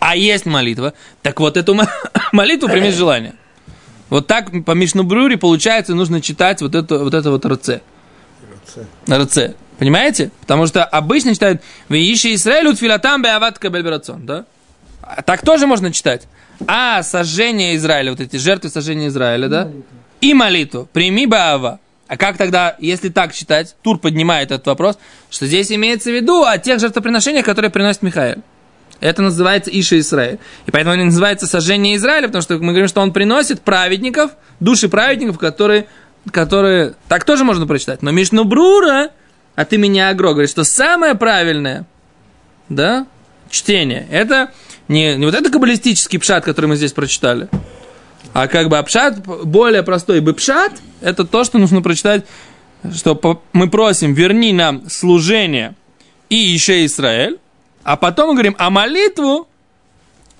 а 0.00 0.16
есть 0.16 0.44
молитва, 0.44 0.94
так 1.22 1.38
вот 1.38 1.56
эту 1.56 1.78
молитву 2.32 2.68
прими 2.68 2.90
желание. 2.90 3.34
Вот 4.10 4.26
так 4.26 4.64
по 4.64 4.72
Мишнубруре 4.72 5.38
получается, 5.38 5.94
нужно 5.94 6.20
читать 6.20 6.60
вот 6.60 6.74
это 6.74 6.98
вот, 6.98 7.14
это 7.14 7.30
вот 7.30 7.46
РЦ. 7.46 7.80
РЦ. 9.10 9.38
Понимаете? 9.78 10.30
Потому 10.40 10.66
что 10.66 10.84
обычно 10.84 11.34
читают 11.34 11.62
«Веиши 11.88 12.34
Исраэлю 12.34 12.74
тфилатам 12.74 13.22
беават 13.22 13.58
кабельберацон», 13.58 14.26
да? 14.26 14.44
А 15.02 15.22
так 15.22 15.44
тоже 15.44 15.66
можно 15.66 15.92
читать. 15.92 16.28
А 16.66 17.02
сожжение 17.02 17.76
Израиля, 17.76 18.12
вот 18.12 18.20
эти 18.20 18.36
жертвы 18.36 18.70
сожжения 18.70 19.08
Израиля, 19.08 19.48
да? 19.48 19.70
И 20.20 20.34
молитву. 20.34 20.88
Прими 20.92 21.26
баава. 21.26 21.80
А 22.06 22.16
как 22.16 22.36
тогда, 22.36 22.76
если 22.78 23.08
так 23.08 23.32
читать, 23.34 23.74
Тур 23.82 23.98
поднимает 23.98 24.50
этот 24.50 24.66
вопрос, 24.66 24.98
что 25.30 25.46
здесь 25.46 25.72
имеется 25.72 26.10
в 26.10 26.14
виду 26.14 26.44
о 26.44 26.58
тех 26.58 26.78
жертвоприношениях, 26.78 27.44
которые 27.44 27.70
приносит 27.70 28.02
Михаил. 28.02 28.42
Это 29.00 29.20
называется 29.22 29.70
Иша 29.72 29.98
Израиль. 29.98 30.38
И 30.66 30.70
поэтому 30.70 30.94
он 30.94 31.06
называется 31.06 31.48
сожжение 31.48 31.96
Израиля, 31.96 32.28
потому 32.28 32.42
что 32.42 32.54
мы 32.58 32.68
говорим, 32.68 32.86
что 32.86 33.00
он 33.00 33.12
приносит 33.12 33.62
праведников, 33.62 34.30
души 34.60 34.88
праведников, 34.88 35.38
которые, 35.38 35.88
которые... 36.30 36.94
Так 37.08 37.24
тоже 37.24 37.44
можно 37.44 37.66
прочитать. 37.66 38.02
Но 38.02 38.10
Мишну 38.10 38.44
Брура 38.44 39.10
от 39.54 39.72
имени 39.72 39.98
Агро 39.98 40.30
говорит, 40.30 40.50
что 40.50 40.64
самое 40.64 41.14
правильное, 41.14 41.86
да, 42.68 43.06
чтение, 43.50 44.06
это 44.10 44.52
не, 44.88 45.16
не 45.16 45.26
вот 45.26 45.34
это 45.34 45.50
каббалистический 45.50 46.18
пшат, 46.18 46.44
который 46.44 46.66
мы 46.66 46.76
здесь 46.76 46.92
прочитали, 46.92 47.48
а 48.32 48.48
как 48.48 48.68
бы 48.68 48.78
апшат, 48.78 49.26
более 49.26 49.82
простой 49.82 50.20
бэпшат, 50.20 50.72
это 51.02 51.24
то, 51.24 51.44
что 51.44 51.58
нужно 51.58 51.82
прочитать, 51.82 52.24
что 52.94 53.42
мы 53.52 53.68
просим, 53.68 54.14
верни 54.14 54.52
нам 54.52 54.88
служение 54.88 55.74
и 56.30 56.36
еще 56.36 56.84
Израиль, 56.86 57.38
а 57.84 57.96
потом 57.96 58.28
мы 58.28 58.34
говорим, 58.34 58.56
а 58.58 58.70
молитву 58.70 59.48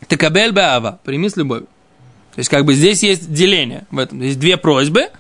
ты 0.09 0.17
кабель 0.17 0.53
баава, 0.53 1.01
прими 1.05 1.29
с 1.29 1.37
любовью. 1.37 1.67
То 2.35 2.39
есть, 2.39 2.49
как 2.49 2.65
бы 2.65 2.75
здесь 2.75 3.03
есть 3.03 3.33
деление 3.33 3.87
в 3.91 3.99
этом. 3.99 4.21
Есть 4.21 4.39
две 4.39 4.57
просьбы. 4.57 5.11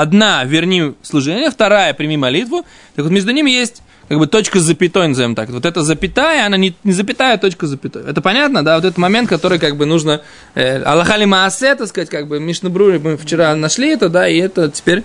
Одна, 0.00 0.42
верни 0.42 0.94
служение, 1.02 1.50
вторая, 1.52 1.94
прими 1.94 2.16
молитву. 2.16 2.66
Так 2.96 3.04
вот, 3.04 3.12
между 3.12 3.30
ними 3.30 3.52
есть 3.52 3.80
как 4.08 4.18
бы 4.18 4.26
точка 4.26 4.58
с 4.58 4.64
запятой, 4.64 5.06
назовем 5.06 5.36
так. 5.36 5.50
Вот 5.50 5.64
эта 5.64 5.82
запятая, 5.82 6.44
она 6.46 6.56
не, 6.56 6.74
не 6.82 6.90
запятая, 6.92 7.34
а 7.34 7.38
точка 7.38 7.68
с 7.68 7.70
запятой. 7.70 8.02
Это 8.02 8.20
понятно, 8.20 8.64
да? 8.64 8.74
Вот 8.74 8.84
этот 8.84 8.98
момент, 8.98 9.28
который 9.28 9.60
как 9.60 9.76
бы 9.76 9.86
нужно... 9.86 10.22
Э, 10.56 10.82
Аллахали 10.82 11.26
Маасе, 11.26 11.76
так 11.76 11.86
сказать, 11.86 12.10
как 12.10 12.26
бы 12.26 12.40
Мишнабрури 12.40 12.98
мы 12.98 13.16
вчера 13.16 13.54
нашли 13.54 13.90
это, 13.90 14.08
да, 14.08 14.28
и 14.28 14.36
это 14.38 14.68
теперь 14.68 15.04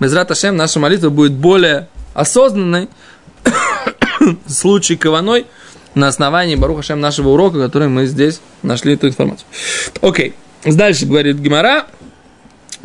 без 0.00 0.14
Раташем 0.14 0.56
наша 0.56 0.80
молитва 0.80 1.10
будет 1.10 1.32
более 1.32 1.88
осознанной 2.14 2.88
случай 4.46 4.96
каваной 4.96 5.44
на 5.94 6.08
основании 6.08 6.56
Барухашем 6.56 7.00
нашего 7.00 7.28
урока, 7.28 7.58
который 7.58 7.88
мы 7.88 8.06
здесь 8.06 8.40
нашли 8.62 8.94
эту 8.94 9.08
информацию. 9.08 9.46
Окей. 10.00 10.32
Дальше 10.64 11.04
говорит 11.04 11.36
Гимара. 11.36 11.84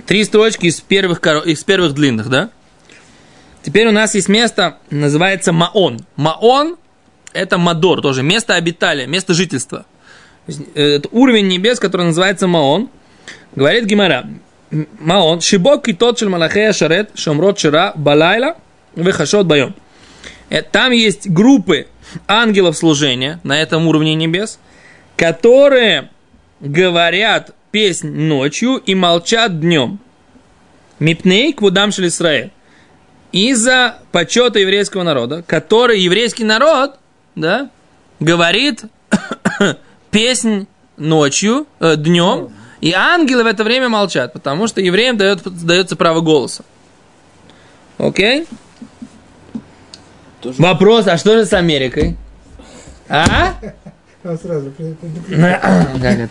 Три 0.06 0.24
строчки 0.24 0.68
из 0.68 0.80
первых, 0.80 1.26
из 1.46 1.64
первых 1.64 1.94
длинных, 1.94 2.30
да? 2.30 2.50
Теперь 3.64 3.88
у 3.88 3.92
нас 3.92 4.16
есть 4.16 4.30
место, 4.30 4.78
называется 4.90 5.52
מעון. 5.52 6.00
מעון – 6.16 7.34
это 7.34 7.58
מדור, 7.58 8.02
тоже 8.02 8.24
место 8.24 8.56
обитания, 8.56 9.08
место 9.08 9.34
жительства. 9.34 9.86
Э, 10.48 10.98
это 10.98 11.10
уровень 11.12 11.48
небес, 11.48 11.80
который 11.80 12.06
называется 12.06 12.48
מעון. 12.48 12.90
Говорит 13.56 13.86
Гемара, 13.86 14.26
מעון, 14.72 15.42
שבו 15.42 15.88
כיתות 15.88 16.20
של 16.20 16.30
מלאכי 16.30 16.72
השרת, 16.74 17.12
שאומרות 17.16 17.60
שירה, 17.60 17.92
בלילה, 17.96 18.58
וחשות 18.96 19.46
ביום. 19.46 19.76
Э, 20.50 20.62
там 20.62 20.92
есть 20.92 21.30
группы 21.30 21.88
ангелов 22.28 22.78
служения 22.78 23.40
на 23.44 23.62
этом 23.62 23.88
уровне 23.88 24.16
небес, 24.16 24.60
которые 25.16 26.10
говорят 26.60 27.54
песнь 27.78 28.10
ночью 28.10 28.78
и 28.78 28.96
молчат 28.96 29.60
днем. 29.60 30.00
Мипней 30.98 31.54
квудам 31.54 31.92
шел 31.92 32.08
Исраэль 32.08 32.50
из-за 33.32 34.00
почета 34.12 34.58
еврейского 34.58 35.04
народа, 35.04 35.44
который 35.46 36.00
еврейский 36.00 36.44
народ, 36.44 36.96
да, 37.36 37.70
говорит 38.20 38.86
песнь 40.10 40.66
ночью, 40.98 41.68
э, 41.80 41.98
днем, 41.98 42.52
и 42.82 42.94
ангелы 42.94 43.44
в 43.44 43.46
это 43.46 43.64
время 43.64 43.90
молчат, 43.90 44.34
потому 44.34 44.66
что 44.66 44.82
евреям 44.82 45.16
дает, 45.16 45.44
дается 45.44 45.96
право 45.96 46.22
голоса. 46.22 46.66
Окей? 48.00 48.48
Тоже... 50.42 50.60
Вопрос, 50.60 51.06
а 51.06 51.20
что 51.20 51.38
же 51.38 51.46
с 51.46 51.54
Америкой? 51.54 52.18
А? 53.08 53.54
Он 54.24 54.38
сразу 54.38 54.72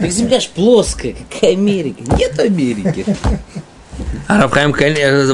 Земля 0.08 0.40
ж 0.40 0.48
плоская, 0.48 1.14
какая 1.30 1.52
Америка? 1.52 2.02
Нет 2.18 2.38
Америки. 2.38 3.04
А 4.28 4.42
Рафхайм 4.42 4.72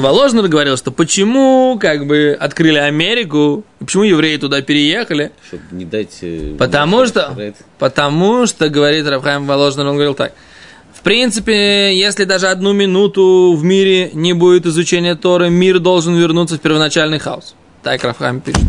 Воложнер 0.01 0.47
говорил, 0.47 0.77
что 0.77 0.91
почему 0.91 1.77
как 1.79 2.05
бы 2.05 2.37
открыли 2.39 2.77
Америку, 2.77 3.65
почему 3.79 4.03
евреи 4.03 4.37
туда 4.37 4.61
переехали? 4.61 5.31
Чтобы 5.47 5.63
не 5.71 5.85
дать... 5.85 6.19
Э, 6.21 6.55
потому 6.57 7.05
что, 7.05 7.35
потому 7.79 8.45
что, 8.45 8.69
говорит 8.69 9.07
Рафхайм 9.07 9.45
Воложнер, 9.45 9.85
он 9.87 9.95
говорил 9.95 10.13
так, 10.13 10.33
в 10.93 11.01
принципе, 11.01 11.97
если 11.97 12.23
даже 12.23 12.47
одну 12.47 12.71
минуту 12.71 13.53
в 13.57 13.63
мире 13.63 14.11
не 14.13 14.33
будет 14.33 14.65
изучения 14.65 15.15
Торы, 15.15 15.49
мир 15.49 15.79
должен 15.79 16.15
вернуться 16.15 16.55
в 16.55 16.61
первоначальный 16.61 17.19
хаос. 17.19 17.55
Так 17.81 18.03
Рафхайм 18.03 18.39
пишет. 18.39 18.63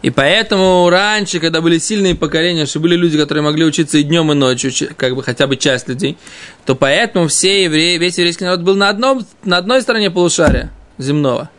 И 0.00 0.10
поэтому 0.10 0.88
раньше, 0.90 1.40
когда 1.40 1.60
были 1.60 1.78
сильные 1.78 2.14
поколения, 2.14 2.66
что 2.66 2.78
были 2.78 2.94
люди, 2.94 3.18
которые 3.18 3.42
могли 3.42 3.64
учиться 3.64 3.98
и 3.98 4.04
днем, 4.04 4.30
и 4.30 4.34
ночью, 4.34 4.70
как 4.96 5.16
бы 5.16 5.22
хотя 5.24 5.46
бы 5.46 5.56
часть 5.56 5.88
людей, 5.88 6.16
то 6.64 6.76
поэтому 6.76 7.26
все 7.26 7.64
евреи, 7.64 7.98
весь 7.98 8.16
еврейский 8.16 8.44
народ 8.44 8.60
был 8.60 8.76
на, 8.76 8.90
одном, 8.90 9.26
на 9.44 9.56
одной 9.56 9.82
стороне 9.82 10.10
полушария 10.10 10.70
земного. 10.98 11.50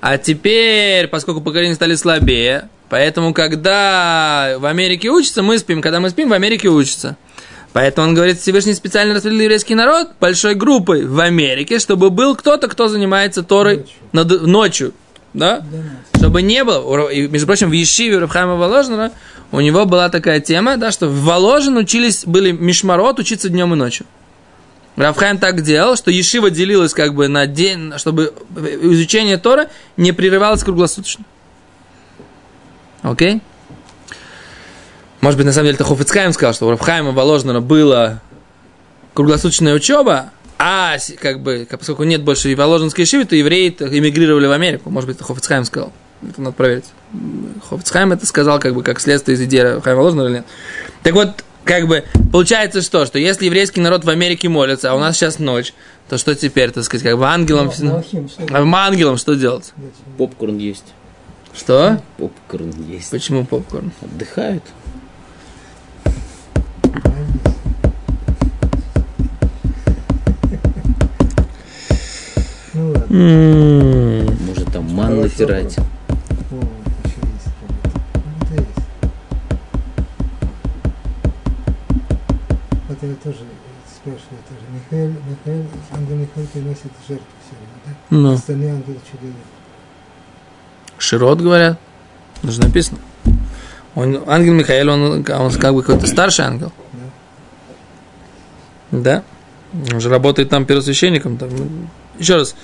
А 0.00 0.18
теперь, 0.18 1.06
поскольку 1.06 1.40
поколения 1.40 1.74
стали 1.74 1.94
слабее, 1.94 2.68
поэтому 2.88 3.32
когда 3.32 4.56
в 4.58 4.66
Америке 4.66 5.10
учатся, 5.10 5.42
мы 5.42 5.58
спим, 5.58 5.80
когда 5.80 6.00
мы 6.00 6.10
спим, 6.10 6.28
в 6.28 6.32
Америке 6.32 6.68
учатся. 6.68 7.16
Поэтому 7.72 8.08
он 8.08 8.14
говорит, 8.14 8.40
Всевышний 8.40 8.74
специально 8.74 9.14
распределил 9.14 9.44
еврейский 9.44 9.74
народ 9.74 10.08
большой 10.20 10.54
группой 10.54 11.06
в 11.06 11.18
Америке, 11.20 11.78
чтобы 11.78 12.10
был 12.10 12.36
кто-то, 12.36 12.68
кто 12.68 12.88
занимается 12.88 13.42
Торой 13.42 13.86
ночью. 14.12 14.46
ночью 14.46 14.94
да? 15.34 15.64
Чтобы 16.16 16.42
не 16.42 16.64
было, 16.64 17.08
и, 17.08 17.28
между 17.28 17.46
прочим, 17.46 17.68
в 17.68 17.72
Ешиве 17.72 18.18
Рабхайма 18.18 18.54
Воложина 18.54 19.12
у 19.52 19.60
него 19.60 19.84
была 19.84 20.08
такая 20.08 20.40
тема, 20.40 20.76
да, 20.76 20.90
что 20.90 21.08
в 21.08 21.24
Воложин 21.24 21.76
учились, 21.76 22.24
были 22.24 22.52
мишмарот 22.52 23.18
учиться 23.18 23.48
днем 23.48 23.74
и 23.74 23.76
ночью. 23.76 24.06
Рафхайм 24.96 25.38
так 25.38 25.62
делал, 25.62 25.96
что 25.96 26.10
Ешива 26.10 26.50
делилась 26.50 26.94
как 26.94 27.14
бы 27.14 27.26
на 27.26 27.46
день, 27.46 27.92
чтобы 27.96 28.32
изучение 28.82 29.38
Тора 29.38 29.68
не 29.96 30.12
прерывалось 30.12 30.62
круглосуточно. 30.62 31.24
Окей? 33.02 33.42
Может 35.20 35.36
быть, 35.36 35.46
на 35.46 35.52
самом 35.52 35.66
деле, 35.66 35.74
это 35.74 35.84
Хофицкайм 35.84 36.32
сказал, 36.32 36.54
что 36.54 36.66
у 36.66 36.70
Рафхайма 36.70 37.10
Воложнера 37.10 37.60
была 37.60 38.20
круглосуточная 39.14 39.74
учеба, 39.74 40.30
а 40.66 40.96
как 41.20 41.40
бы, 41.40 41.66
поскольку 41.68 42.04
нет 42.04 42.22
больше 42.22 42.56
Воложенской 42.56 43.04
шивы, 43.04 43.26
то 43.26 43.36
евреи 43.36 43.68
эмигрировали 43.68 44.46
в 44.46 44.52
Америку. 44.52 44.88
Может 44.88 45.08
быть, 45.08 45.16
это 45.16 45.24
Хофицхайм 45.24 45.66
сказал. 45.66 45.92
Это 46.22 46.40
надо 46.40 46.56
проверить. 46.56 46.86
Хофцхайм 47.68 48.12
это 48.12 48.24
сказал, 48.24 48.58
как 48.58 48.74
бы, 48.74 48.82
как 48.82 48.98
следствие 48.98 49.36
из 49.36 49.42
идеи 49.42 49.78
Хайма 49.82 50.00
ложно 50.00 50.22
или 50.22 50.32
нет. 50.36 50.46
Так 51.02 51.12
вот, 51.12 51.44
как 51.64 51.86
бы, 51.86 52.04
получается 52.32 52.80
что, 52.80 53.04
что 53.04 53.18
если 53.18 53.44
еврейский 53.44 53.82
народ 53.82 54.04
в 54.04 54.08
Америке 54.08 54.48
молится, 54.48 54.90
а 54.90 54.94
у 54.94 54.98
нас 54.98 55.18
сейчас 55.18 55.38
ночь, 55.38 55.74
то 56.08 56.16
что 56.16 56.34
теперь, 56.34 56.70
так 56.70 56.84
сказать, 56.84 57.04
как 57.04 57.18
бы 57.18 57.26
ангелам... 57.26 57.70
Малахим, 57.82 58.30
что? 58.30 58.46
А 58.50 58.86
ангелам 58.86 59.18
что 59.18 59.34
делать? 59.34 59.74
Попкорн 60.16 60.56
есть. 60.56 60.94
Что? 61.54 62.00
Попкорн 62.16 62.72
есть. 62.88 63.10
Почему 63.10 63.44
попкорн? 63.44 63.92
Отдыхают. 64.00 64.62
Может 73.14 74.72
там 74.72 74.92
ман 74.92 75.20
натирать. 75.20 75.76
О, 75.78 76.56
еще 77.04 77.20
есть. 77.22 77.46
Это 82.88 83.06
я 83.06 83.14
тоже 83.14 83.38
спрашиваю, 83.86 84.40
тоже. 84.48 84.62
Михаил, 84.72 85.12
Михаил, 85.30 85.64
ангел 85.92 86.16
Михаил 86.16 86.46
приносит 86.48 86.90
жертву 87.06 87.26
все 87.46 87.54
время, 87.54 87.78
да? 87.86 87.92
Ну, 88.10 88.32
Остальные 88.32 88.72
ангелы 88.72 88.98
что 89.06 89.18
делают? 89.18 89.38
Широт, 90.98 91.40
говорят. 91.40 91.78
Даже 92.42 92.60
написано. 92.62 92.98
Он, 93.94 94.24
ангел 94.26 94.54
Михаил, 94.54 94.88
он, 94.90 95.02
он 95.02 95.52
как 95.52 95.72
бы 95.72 95.82
какой-то 95.82 96.08
старший 96.08 96.46
ангел. 96.46 96.72
Да? 98.90 99.22
Он 99.92 100.00
же 100.00 100.08
работает 100.08 100.48
там 100.48 100.66
первосвященником. 100.66 101.36
Там. 101.36 101.50
Еще 102.18 102.34
раз, 102.34 102.56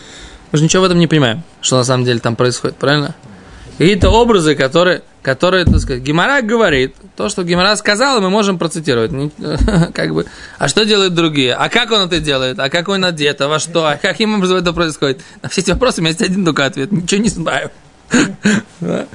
мы 0.52 0.58
же 0.58 0.64
ничего 0.64 0.82
в 0.82 0.86
этом 0.86 0.98
не 0.98 1.06
понимаем, 1.06 1.42
что 1.60 1.76
на 1.76 1.84
самом 1.84 2.04
деле 2.04 2.18
там 2.18 2.36
происходит, 2.36 2.76
правильно? 2.76 3.14
Какие-то 3.78 4.10
образы, 4.10 4.54
которые, 4.54 5.02
которые, 5.22 5.64
так 5.64 5.78
сказать, 5.80 6.02
Гимара 6.02 6.42
говорит, 6.42 6.94
то, 7.16 7.30
что 7.30 7.44
Гимара 7.44 7.74
сказал, 7.76 8.20
мы 8.20 8.28
можем 8.28 8.58
процитировать. 8.58 9.10
Как 9.94 10.12
бы, 10.12 10.26
а 10.58 10.68
что 10.68 10.84
делают 10.84 11.14
другие? 11.14 11.54
А 11.54 11.68
как 11.70 11.90
он 11.90 12.02
это 12.02 12.20
делает? 12.20 12.58
А 12.58 12.68
как 12.68 12.88
он 12.88 13.04
одет? 13.04 13.40
А 13.40 13.48
во 13.48 13.58
что? 13.58 13.86
А 13.86 13.96
каким 13.96 14.34
образом 14.34 14.58
это 14.58 14.74
происходит? 14.74 15.22
На 15.40 15.48
все 15.48 15.62
эти 15.62 15.70
вопросы 15.70 16.00
у 16.00 16.02
меня 16.02 16.10
есть 16.10 16.20
один 16.20 16.44
только 16.44 16.66
ответ. 16.66 16.92
Ничего 16.92 17.22
не 17.22 17.30
знаю. 17.30 17.70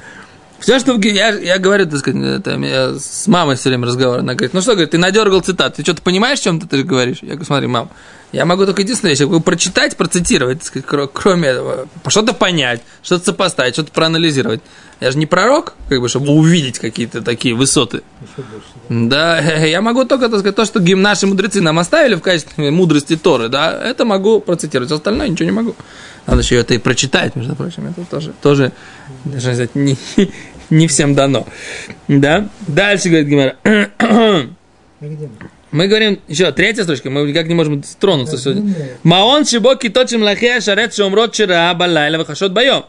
Все, 0.58 0.78
что 0.78 0.98
я, 0.98 1.28
я 1.28 1.58
говорю, 1.58 1.86
так 1.86 1.98
сказать, 1.98 2.40
это, 2.40 2.58
я 2.58 2.94
с 2.98 3.26
мамой 3.26 3.56
все 3.56 3.68
время 3.68 3.86
разговариваю. 3.86 4.22
Она 4.22 4.34
говорит, 4.34 4.54
ну 4.54 4.62
что, 4.62 4.72
говорит, 4.72 4.90
ты 4.90 4.98
надергал 4.98 5.40
цитат, 5.40 5.74
ты 5.74 5.82
что-то 5.82 6.02
понимаешь, 6.02 6.40
о 6.40 6.42
чем 6.42 6.60
ты, 6.60 6.66
ты 6.66 6.82
говоришь? 6.82 7.18
Я 7.20 7.30
говорю, 7.30 7.44
смотри, 7.44 7.66
мам, 7.68 7.90
я 8.36 8.44
могу 8.44 8.66
только 8.66 8.82
единственное 8.82 9.12
вещь, 9.12 9.20
я 9.20 9.26
могу 9.26 9.40
прочитать, 9.40 9.96
процитировать, 9.96 10.62
сказать, 10.62 10.86
кро- 10.86 11.10
кроме 11.10 11.48
этого, 11.48 11.88
что-то 12.06 12.34
понять, 12.34 12.82
что-то 13.02 13.24
сопоставить, 13.24 13.72
что-то 13.72 13.92
проанализировать. 13.92 14.60
Я 15.00 15.10
же 15.10 15.16
не 15.16 15.24
пророк, 15.24 15.74
как 15.88 16.02
бы, 16.02 16.08
чтобы 16.10 16.32
увидеть 16.32 16.78
какие-то 16.78 17.22
такие 17.22 17.54
высоты. 17.54 18.02
Больше, 18.36 18.50
да? 18.90 19.40
Да, 19.40 19.40
я 19.64 19.80
могу 19.80 20.04
только, 20.04 20.28
так 20.28 20.40
сказать, 20.40 20.54
то, 20.54 20.66
что 20.66 20.80
наши 20.80 21.26
мудрецы 21.26 21.62
нам 21.62 21.78
оставили 21.78 22.14
в 22.14 22.20
качестве 22.20 22.70
мудрости 22.70 23.16
Торы, 23.16 23.48
да, 23.48 23.72
это 23.72 24.04
могу 24.04 24.40
процитировать, 24.40 24.92
остальное 24.92 25.28
ничего 25.28 25.46
не 25.46 25.56
могу. 25.56 25.74
Надо 26.26 26.42
еще 26.42 26.56
это 26.56 26.74
и 26.74 26.78
прочитать, 26.78 27.36
между 27.36 27.56
прочим, 27.56 27.86
это 27.86 28.04
тоже, 28.04 28.34
тоже 28.42 28.72
даже 29.24 29.46
сказать, 29.46 29.74
не, 29.74 29.96
не 30.70 30.88
всем 30.88 31.14
дано. 31.14 31.46
Да? 32.06 32.50
Дальше 32.66 33.08
говорит 33.08 33.28
Гимара. 33.28 33.56
Мы 35.72 35.88
говорим, 35.88 36.20
еще 36.28 36.52
третья 36.52 36.84
строчка, 36.84 37.10
мы 37.10 37.22
никак 37.22 37.48
не 37.48 37.54
можем 37.54 37.82
тронуться 37.98 38.38
сегодня. 38.38 38.74
Маон 39.02 39.44
шибоки 39.44 39.88
точим 39.88 40.22
лахе 40.22 40.60
шарет 40.60 40.94
шумрот 40.94 41.32
чира 41.32 41.72
балайла 41.74 42.18
вахашот 42.18 42.52
боем. 42.52 42.84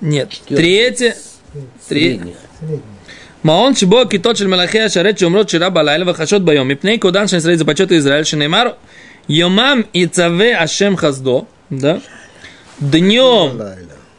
Нет, 0.00 0.30
третья. 0.48 1.16
Средняя. 1.86 2.36
Маон 3.42 3.74
шибо 3.74 4.06
китот 4.06 4.38
шель 4.38 4.46
малахе 4.46 4.84
ашарет 4.84 5.18
шумрот 5.18 5.50
шира 5.50 5.70
балайла 5.70 6.04
вахашот 6.04 6.42
боем. 6.42 6.68
Мипней 6.68 6.98
кодан 6.98 7.26
шен 7.26 7.40
сред 7.40 7.58
за 7.58 7.64
почет 7.64 7.90
Израиль 7.90 8.24
шенеймар. 8.24 8.76
Йомам 9.26 9.86
и 9.92 10.06
цаве 10.06 10.56
ашем 10.56 10.96
хаздо. 10.96 11.46
Да? 11.70 12.00
Днем. 12.78 13.60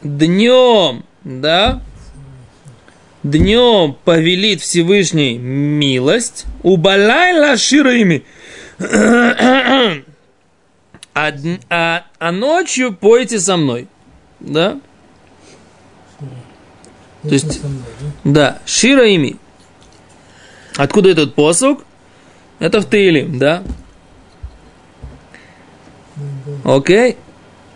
Днем. 0.02 1.04
Да? 1.24 1.80
Днем 3.24 3.96
повелит 4.04 4.60
Всевышний 4.60 5.36
милость, 5.38 6.44
убалайла 6.62 7.56
ширыми, 7.56 8.24
а, 11.14 11.32
а, 11.70 12.04
а 12.18 12.32
ночью 12.32 12.92
пойте 12.94 13.40
со 13.40 13.56
мной, 13.56 13.88
да, 14.38 14.78
То 17.22 17.34
есть-? 17.34 17.60
Да, 18.22 18.58
Шира 18.66 19.06
ими. 19.08 19.36
Откуда 20.76 21.10
этот 21.10 21.34
посук? 21.34 21.84
Это 22.58 22.80
в 22.80 22.84
Таилим, 22.86 23.38
да? 23.38 23.62
Окей. 26.64 27.16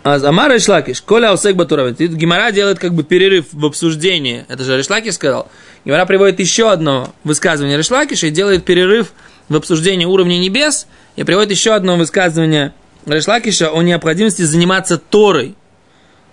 А 0.09 0.15
Амар 0.27 0.57
Ишлакиш, 0.57 1.03
Коля 1.03 1.29
Аусек 1.29 1.55
Батуравит. 1.55 1.99
Гимара 1.99 2.51
делает 2.51 2.79
как 2.79 2.95
бы 2.95 3.03
перерыв 3.03 3.45
в 3.51 3.63
обсуждении. 3.63 4.43
Это 4.47 4.63
же 4.63 4.75
Решлакиш 4.75 5.13
сказал. 5.13 5.51
Гимара 5.85 6.07
приводит 6.07 6.39
еще 6.39 6.71
одно 6.71 7.13
высказывание 7.23 7.77
Решлакиша 7.77 8.25
и 8.27 8.31
делает 8.31 8.65
перерыв 8.65 9.13
в 9.49 9.55
обсуждении 9.55 10.05
уровня 10.05 10.39
небес 10.39 10.87
и 11.15 11.23
приводит 11.23 11.51
еще 11.51 11.75
одно 11.75 11.95
высказывание 11.95 12.73
Решлакиша 13.05 13.69
о 13.69 13.83
необходимости 13.83 14.41
заниматься 14.41 14.97
Торой 14.97 15.55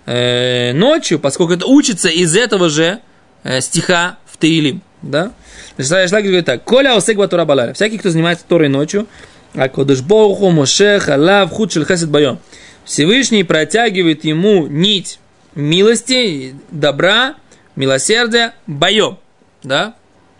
э, 0.07 0.73
ночью, 0.73 1.19
поскольку 1.19 1.53
это 1.53 1.67
учится 1.67 2.09
из 2.09 2.35
этого 2.35 2.69
же 2.69 2.99
э, 3.43 3.61
стиха 3.61 4.17
в 4.25 4.37
Таилим. 4.37 4.81
Да? 5.03 5.33
Решлакиш 5.77 6.29
говорит 6.29 6.45
так. 6.45 6.63
Коля 6.63 6.93
Аусек 6.93 7.15
Батура 7.15 7.45
Балаля. 7.45 7.73
Всякий, 7.73 7.99
кто 7.99 8.09
занимается 8.09 8.43
Торой 8.47 8.69
ночью, 8.69 9.05
а 9.53 9.69
Кодыш 9.69 10.01
Богу, 10.01 10.49
Моше, 10.49 10.97
Халав, 10.97 11.51
Худ, 11.51 11.71
Шельхасид 11.71 12.09
Байом. 12.09 12.39
Всевышний 12.87 13.43
протягивает 13.43 14.23
ему 14.23 14.65
нить 14.65 15.19
милости, 15.55 16.55
добра, 16.71 17.35
милосердия, 17.75 18.55
боем, 18.65 19.19
да, 19.61 19.95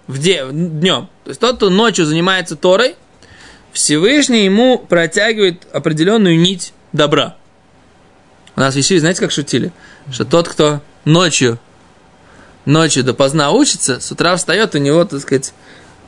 в 0.07 0.17
де, 0.17 0.47
днем. 0.49 1.10
То 1.25 1.31
есть 1.31 1.41
тот, 1.41 1.57
кто 1.57 1.69
ночью 1.69 2.05
занимается 2.05 2.55
Торой, 2.55 2.95
Всевышний 3.73 4.45
ему 4.45 4.79
протягивает 4.79 5.67
определенную 5.73 6.39
нить 6.39 6.71
добра. 6.93 7.36
У 8.55 8.62
нас 8.62 8.77
Ешиве, 8.77 9.01
знаете, 9.01 9.19
как 9.19 9.31
шутили? 9.31 9.73
Что 10.10 10.23
тот, 10.23 10.47
кто 10.47 10.81
ночью, 11.03 11.60
ночью 12.63 13.03
допоздна 13.03 13.51
учится, 13.51 13.99
с 13.99 14.10
утра 14.10 14.38
встает, 14.38 14.73
у 14.73 14.77
него, 14.77 15.03
так 15.03 15.19
сказать, 15.19 15.53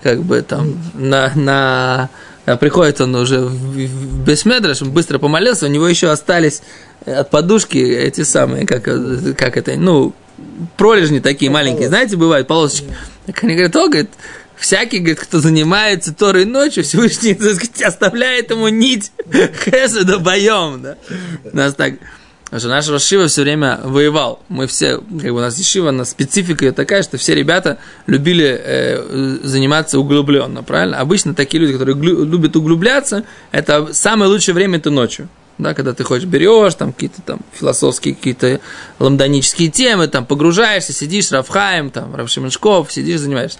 как 0.02 0.23
бы 0.23 0.41
там 0.41 0.82
на, 0.93 1.34
на 1.36 2.10
приходит 2.58 3.02
он 3.02 3.16
уже 3.16 3.40
в, 3.40 4.24
Бесмедраш, 4.26 4.82
он 4.82 4.92
быстро 4.92 5.20
помолился, 5.20 5.66
у 5.66 5.70
него 5.70 5.88
еще 5.88 6.10
остались 6.10 6.62
от 7.06 7.30
подушки 7.30 7.78
эти 7.78 8.22
самые, 8.22 8.66
как, 8.66 8.88
э, 8.88 9.34
как 9.38 9.58
это, 9.58 9.76
ну, 9.76 10.14
пролежни 10.78 11.20
такие 11.20 11.52
маленькие, 11.52 11.88
знаете, 11.90 12.18
бывают 12.18 12.48
полосочки. 12.48 12.88
Так 13.26 13.44
они 13.44 13.54
говорят, 13.54 13.76
о, 13.76 13.88
говорит, 13.88 14.10
всякий, 14.58 15.00
говорит, 15.00 15.20
кто 15.20 15.40
занимается 15.40 16.14
Торой 16.14 16.46
ночью, 16.46 16.84
Всевышний, 16.84 17.34
так 17.34 17.56
сказать, 17.56 17.82
оставляет 17.86 18.52
ему 18.52 18.68
нить 18.70 19.12
хеседа 19.32 20.20
боем, 20.20 20.82
да. 20.82 20.98
Нас 21.54 21.74
так, 21.76 21.96
Потому 22.50 22.62
что 22.62 22.70
наш 22.70 22.90
Рошива 22.90 23.28
все 23.28 23.44
время 23.44 23.80
воевал. 23.84 24.42
Мы 24.50 24.66
все, 24.66 24.98
как 24.98 25.08
бы 25.08 25.38
у 25.38 25.40
нас 25.40 25.60
Ешива, 25.60 25.92
на 25.92 26.04
специфика 26.04 26.66
ее 26.66 26.72
такая, 26.72 27.04
что 27.04 27.18
все 27.18 27.36
ребята 27.36 27.78
любили 28.08 28.60
э, 28.60 29.38
заниматься 29.44 30.00
углубленно, 30.00 30.64
правильно? 30.64 30.98
Обычно 30.98 31.36
такие 31.36 31.62
люди, 31.62 31.74
которые 31.74 31.96
глю- 31.96 32.26
любят 32.26 32.56
углубляться, 32.56 33.24
это 33.52 33.94
самое 33.94 34.32
лучшее 34.32 34.56
время 34.56 34.80
это 34.80 34.90
ночью. 34.90 35.30
Да, 35.60 35.74
когда 35.74 35.94
ты 35.94 36.06
хочешь, 36.06 36.26
берешь 36.26 36.74
там 36.76 36.94
какие-то 36.94 37.22
там 37.22 37.42
философские, 37.54 38.16
какие-то 38.16 38.62
ламданические 38.98 39.70
темы, 39.70 40.08
там 40.08 40.26
погружаешься, 40.26 40.94
сидишь, 40.94 41.32
Рафхаем, 41.34 41.92
там, 41.92 42.16
Равшименшков, 42.16 42.92
сидишь, 42.92 43.20
занимаешься. 43.20 43.60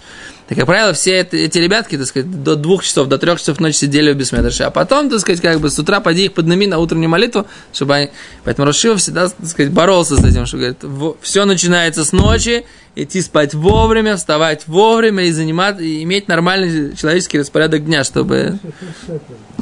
Так, 0.50 0.58
как 0.58 0.66
правило, 0.66 0.92
все 0.92 1.12
это- 1.12 1.36
эти 1.36 1.58
ребятки, 1.58 1.96
так 1.96 2.08
сказать, 2.08 2.42
до 2.42 2.56
двух 2.56 2.82
часов, 2.82 3.06
до 3.06 3.18
трех 3.18 3.38
часов 3.38 3.60
ночи 3.60 3.76
сидели 3.76 4.12
в 4.12 4.16
Бесмедраше. 4.16 4.64
А 4.64 4.72
потом, 4.72 5.08
так 5.08 5.20
сказать, 5.20 5.40
как 5.40 5.60
бы 5.60 5.70
с 5.70 5.78
утра 5.78 6.00
поди 6.00 6.24
их 6.24 6.32
подними 6.32 6.66
на 6.66 6.80
утреннюю 6.80 7.08
молитву, 7.08 7.46
чтобы 7.72 7.94
они... 7.94 8.10
Поэтому 8.42 8.66
Рошива 8.66 8.96
всегда, 8.96 9.28
так 9.28 9.46
сказать, 9.46 9.70
боролся 9.70 10.16
с 10.16 10.24
этим, 10.24 10.46
что 10.46 10.56
говорит, 10.56 10.78
все 11.22 11.44
начинается 11.44 12.04
с 12.04 12.10
ночи, 12.10 12.66
идти 12.96 13.22
спать 13.22 13.54
вовремя, 13.54 14.16
вставать 14.16 14.66
вовремя 14.66 15.26
и 15.26 15.30
заниматься, 15.30 15.84
и 15.84 16.02
иметь 16.02 16.26
нормальный 16.26 16.96
человеческий 16.96 17.38
распорядок 17.38 17.84
дня, 17.84 18.02
чтобы... 18.02 18.58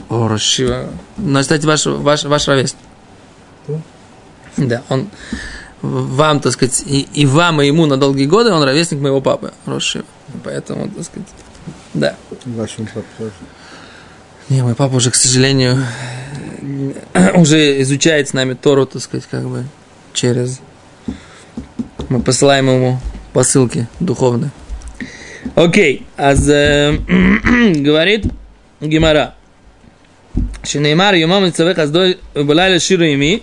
О, 0.08 0.26
Рошива. 0.26 0.88
Ну, 1.18 1.38
кстати, 1.38 1.66
ваш, 1.66 1.84
ваш, 1.84 2.24
ваш 2.24 2.48
ровесник. 2.48 2.80
Да, 4.56 4.82
он 4.88 5.10
вам, 5.82 6.40
так 6.40 6.52
сказать, 6.52 6.82
и, 6.86 7.06
и 7.12 7.26
вам, 7.26 7.60
и 7.60 7.66
ему 7.66 7.84
на 7.84 7.98
долгие 7.98 8.24
годы, 8.24 8.52
он 8.52 8.62
ровесник 8.62 9.00
моего 9.00 9.20
папы, 9.20 9.52
Рошива. 9.66 10.06
Поэтому, 10.44 10.88
так 10.88 11.04
сказать, 11.04 11.28
да. 11.94 12.16
Вашему 12.44 12.86
папу 12.86 13.06
тоже. 13.18 13.32
Не, 14.48 14.62
мой 14.62 14.74
папа 14.74 14.94
уже, 14.94 15.10
к 15.10 15.14
сожалению, 15.14 15.84
уже 17.34 17.80
изучает 17.82 18.28
с 18.28 18.32
нами 18.32 18.54
Тору, 18.54 18.86
так 18.86 19.02
сказать, 19.02 19.26
как 19.30 19.46
бы 19.46 19.64
через... 20.12 20.60
Мы 22.08 22.20
посылаем 22.20 22.68
ему 22.68 23.00
посылки 23.32 23.86
духовные. 24.00 24.50
Окей, 25.54 26.06
а 26.16 26.34
говорит 26.34 28.26
Гимара. 28.80 29.34
Шинеймар, 30.62 31.14
Юмам, 31.14 31.52
Цавех, 31.52 31.78
Аздой, 31.78 32.18
Балайля, 32.34 32.78
Ширу, 32.78 33.04
Ими, 33.04 33.42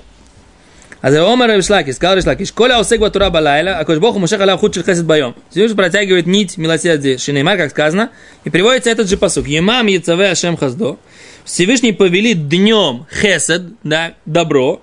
אז 1.04 1.16
אומר 1.16 1.50
רב 1.50 1.60
шлаки, 1.60 1.92
сказал 1.92 2.18
רב 2.18 2.24
шлаки, 2.24 2.44
כל 2.54 2.70
העוסק 2.70 2.98
בתורה 2.98 3.28
בלילה, 3.30 3.78
הקדוש 3.80 3.98
ברוך 3.98 4.14
הוא 4.14 4.20
мошех 4.20 4.40
עליו 4.40 4.58
חוט 4.58 4.74
של 4.74 4.82
חסד 4.82 5.06
ביום. 5.06 5.32
Всевышний 5.50 5.76
протягивает 5.76 6.26
нить 6.26 6.58
милосердия, 6.58 7.16
шинеймар, 7.18 7.56
как 7.56 7.70
сказано, 7.70 8.10
и 8.44 8.50
приводится 8.50 8.90
этот 8.90 9.08
же 9.08 9.16
посук. 9.16 9.46
Емам 9.46 9.86
яцаве 9.86 10.30
Ашем 10.30 10.56
хаздо. 10.56 10.98
Всевышний 11.44 11.92
повелит 11.92 12.48
днем 12.48 13.06
хесед, 13.10 13.62
да, 13.82 14.14
добро. 14.26 14.82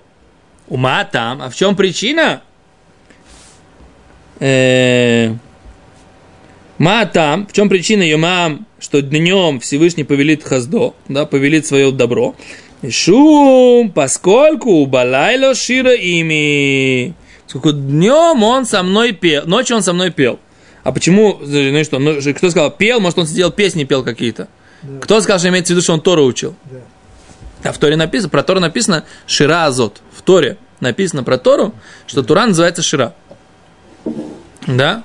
Ума 0.68 1.04
там. 1.04 1.40
А 1.40 1.50
в 1.50 1.54
чем 1.54 1.76
причина? 1.76 2.42
Ма 6.78 7.06
там, 7.06 7.46
в 7.46 7.52
чем 7.52 7.68
причина 7.68 8.02
Йомам, 8.02 8.66
что 8.78 9.02
днем 9.02 9.58
Всевышний 9.60 10.04
повелит 10.04 10.44
хаздо, 10.44 10.94
да, 11.08 11.26
повелит 11.26 11.66
свое 11.66 11.90
добро. 11.90 12.36
Шум, 12.89 13.91
поскольку 13.91 14.85
балайло 14.85 15.55
шира 15.55 15.93
ими. 15.93 17.13
Поскольку 17.45 17.71
днем 17.71 18.43
он 18.43 18.65
со 18.65 18.83
мной 18.83 19.13
пел, 19.13 19.43
ночью 19.45 19.77
он 19.77 19.83
со 19.83 19.93
мной 19.93 20.11
пел. 20.11 20.39
А 20.83 20.91
почему, 20.91 21.39
ну 21.41 21.83
что, 21.83 21.99
ну, 21.99 22.19
кто 22.19 22.49
сказал, 22.49 22.71
пел, 22.71 22.99
может 22.99 23.17
он 23.17 23.27
сидел 23.27 23.51
песни 23.51 23.85
пел 23.85 24.03
какие-то. 24.03 24.49
Да. 24.81 24.99
Кто 24.99 25.21
сказал, 25.21 25.39
что 25.39 25.49
имеется 25.49 25.71
в 25.71 25.75
виду, 25.75 25.81
что 25.83 25.93
он 25.93 26.01
Тору 26.01 26.25
учил? 26.25 26.55
Да. 26.65 27.69
А 27.69 27.71
в 27.71 27.77
Торе 27.77 27.95
написано, 27.95 28.29
про 28.29 28.43
Тору 28.43 28.59
написано 28.59 29.05
Шира 29.25 29.65
Азот. 29.65 30.01
В 30.11 30.21
Торе 30.21 30.57
написано 30.81 31.23
про 31.23 31.37
Тору, 31.37 31.73
что 32.05 32.21
Тура 32.21 32.45
называется 32.45 32.81
Шира. 32.81 33.15
Да? 34.67 35.03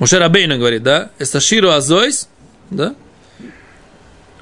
Муше 0.00 0.18
Рабейна 0.18 0.58
говорит, 0.58 0.82
да? 0.82 1.10
Эсаширу 1.20 1.70
Азойс, 1.70 2.28
да? 2.70 2.94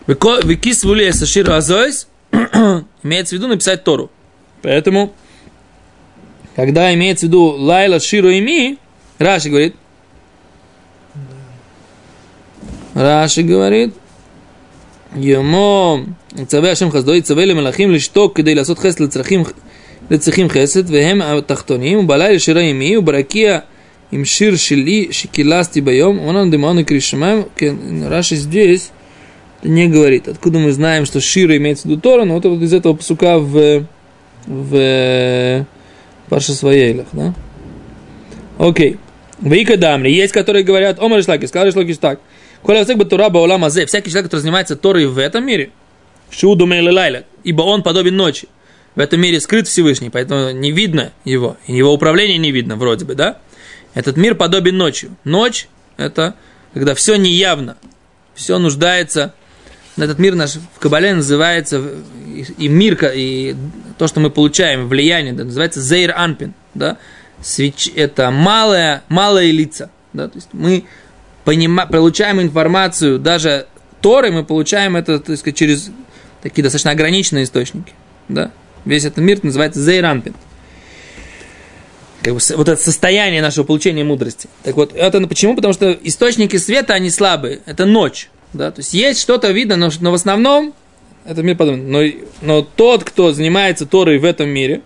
Викис 0.07 0.85
вули 0.85 1.11
Эсаширу 1.11 1.53
Азойс, 1.53 2.09
имеется 3.03 3.35
в 3.35 3.39
виду 3.39 3.49
написать 3.49 3.85
Тору. 3.85 4.11
Поэтому, 4.63 5.13
когда 6.57 6.93
имеется 6.95 7.27
в 7.27 7.29
виду 7.29 7.43
Лайла 7.43 8.01
Ширу 8.01 8.31
и 8.31 8.41
Ми, 8.41 8.79
Раши 9.19 9.51
говорит, 9.51 9.77
Раши 12.95 13.43
говорит, 13.43 13.95
Йомо, 15.15 16.07
Цаве 16.49 16.71
Ашем 16.71 16.91
Хаздой, 16.91 17.21
Цаве 17.21 17.45
Лемелахим, 17.45 17.91
Лишток, 17.91 18.37
Кедей 18.37 18.57
Ласот 18.57 18.81
Хес, 18.81 18.99
Лецрахим, 18.99 19.47
Лецрахим 20.09 20.51
Хесет, 20.51 20.89
Вехем 20.89 21.23
а 21.23 21.41
Тахтоним, 21.43 22.07
Балай 22.07 22.37
и 22.37 22.73
Ми, 22.73 22.99
Баракия, 22.99 23.65
им 24.11 24.25
шир 24.25 24.57
шили, 24.59 25.13
шикиласти 25.13 25.81
боем, 25.81 26.21
он 26.21 26.37
он 26.37 26.51
демоны 26.51 26.85
кришмаем, 26.85 27.49
Раши 28.09 28.37
здесь, 28.37 28.91
не 29.65 29.89
говорит. 29.89 30.29
Откуда 30.29 30.59
мы 30.59 30.73
знаем, 30.73 31.07
что 31.07 31.21
шира 31.21 31.57
имеется 31.57 31.89
в 31.89 31.91
виду 31.91 32.01
Тора, 32.01 32.25
но 32.25 32.39
вот 32.39 32.45
из 32.45 32.73
этого 32.73 32.95
псука 32.95 33.39
в, 33.39 33.87
в 34.47 35.67
Парша 36.29 36.53
Своейлах, 36.53 37.07
да? 37.13 37.35
Окей. 38.59 38.99
Вика 39.41 39.77
Дамри. 39.77 40.13
Есть, 40.13 40.33
которые 40.33 40.65
говорят, 40.65 41.01
Омар 41.01 41.23
Шлаки, 41.23 41.47
сказал 41.47 41.73
Шлаки 41.73 41.95
так. 41.95 42.21
Коля 42.63 42.85
бы 42.85 43.05
Тура 43.05 43.29
Баулама 43.29 43.69
Зе. 43.69 43.85
Всякий 43.87 44.11
человек, 44.11 44.27
который 44.27 44.41
занимается 44.41 44.77
Торой 44.77 45.07
в 45.07 45.19
этом 45.19 45.45
мире, 45.45 45.71
Шуду 46.31 46.67
Лайла, 46.67 47.25
ибо 47.43 47.63
он 47.63 47.83
подобен 47.83 48.17
ночи. 48.17 48.49
В 48.95 49.01
этом 49.01 49.21
мире 49.21 49.41
скрыт 49.41 49.67
Всевышний, 49.67 50.09
поэтому 50.09 50.51
не 50.53 50.71
видно 50.71 51.13
его. 51.25 51.57
И 51.67 51.75
его 51.75 51.93
управление 51.93 52.39
не 52.39 52.53
видно, 52.53 52.77
вроде 52.77 53.05
бы, 53.05 53.15
да? 53.15 53.39
Этот 53.93 54.17
мир 54.17 54.35
подобен 54.35 54.77
ночью. 54.77 55.17
Ночь– 55.25 55.69
это 55.97 56.37
когда 56.73 56.95
все 56.95 57.17
неявно, 57.17 57.77
все 58.35 58.59
нуждается. 58.59 59.35
Этот 59.97 60.19
мир 60.19 60.35
наш 60.35 60.55
в 60.55 60.79
Кабале 60.81 61.15
называется, 61.15 61.83
и 62.59 62.69
мир, 62.69 62.99
и 63.15 63.55
то, 63.97 64.09
что 64.09 64.21
мы 64.21 64.31
получаем, 64.31 64.89
влияние, 64.89 65.33
да, 65.33 65.45
называется 65.45 65.81
Зейр 65.81 66.13
Анпин. 66.17 66.55
Да? 66.75 66.99
Свеч, 67.41 67.91
это 67.95 68.31
малое, 68.31 69.05
малое 69.09 69.51
лица. 69.53 69.91
Да? 70.13 70.29
То 70.29 70.37
есть 70.37 70.49
мы 70.53 70.85
понима, 71.45 71.87
получаем 71.87 72.41
информацию, 72.41 73.19
даже 73.19 73.67
Торы 74.01 74.33
мы 74.33 74.45
получаем 74.45 74.97
это 74.97 75.19
так 75.19 75.39
сказать, 75.39 75.57
через 75.57 75.91
такие 76.43 76.63
достаточно 76.63 76.91
ограниченные 76.91 77.45
источники. 77.45 77.93
Да? 78.29 78.51
Весь 78.85 79.05
этот 79.05 79.19
мир 79.19 79.39
называется 79.43 79.81
Зейр 79.81 80.05
Анпин 80.05 80.35
как 82.25 82.33
бы, 82.33 82.41
вот 82.57 82.69
это 82.69 82.83
состояние 82.83 83.43
нашего 83.43 83.65
получения 83.65 84.03
мудрости. 84.03 84.49
Так 84.63 84.77
вот, 84.77 84.95
это 84.95 85.21
почему? 85.27 85.55
Потому 85.55 85.75
что 85.75 85.93
источники 85.93 86.57
света, 86.57 86.95
они 86.95 87.11
слабые. 87.11 87.61
Это 87.67 87.85
ночь. 87.85 88.31
Да? 88.55 88.71
То 88.71 88.81
есть 88.81 88.95
есть 88.95 89.21
что-то 89.21 89.51
видно, 89.51 89.77
но, 89.77 89.91
но 90.01 90.11
в 90.11 90.15
основном 90.15 90.73
это 91.27 91.43
мир 91.43 91.57
подобный. 91.57 91.85
Но, 91.85 92.27
но 92.41 92.63
тот, 92.63 93.05
кто 93.05 93.33
занимается 93.33 93.85
Торой 93.85 94.19
в 94.19 94.25
этом 94.25 94.49
мире, 94.49 94.83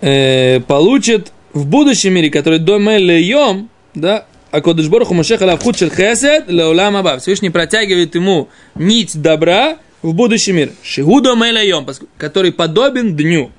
э, 0.00 0.60
получит 0.60 1.32
в 1.52 1.66
будущем 1.66 2.14
мире, 2.14 2.30
который 2.30 2.58
до 2.58 2.78
йом, 2.78 3.70
да, 3.94 4.26
а 4.50 4.60
Кодышборху 4.60 5.14
Машех 5.14 5.42
Алав 5.42 5.62
Худшел 5.62 5.90
Хесед 5.90 6.48
Леулам 6.48 6.96
Аба. 6.96 7.18
Всевышний 7.18 7.50
протягивает 7.50 8.14
ему 8.14 8.48
нить 8.74 9.20
добра 9.20 9.78
в 10.02 10.14
будущий 10.14 10.52
мир. 10.52 10.72
Шигудо 10.82 11.34
йом, 11.62 11.86
который 12.18 12.52
подобен 12.52 13.16
дню. 13.16 13.50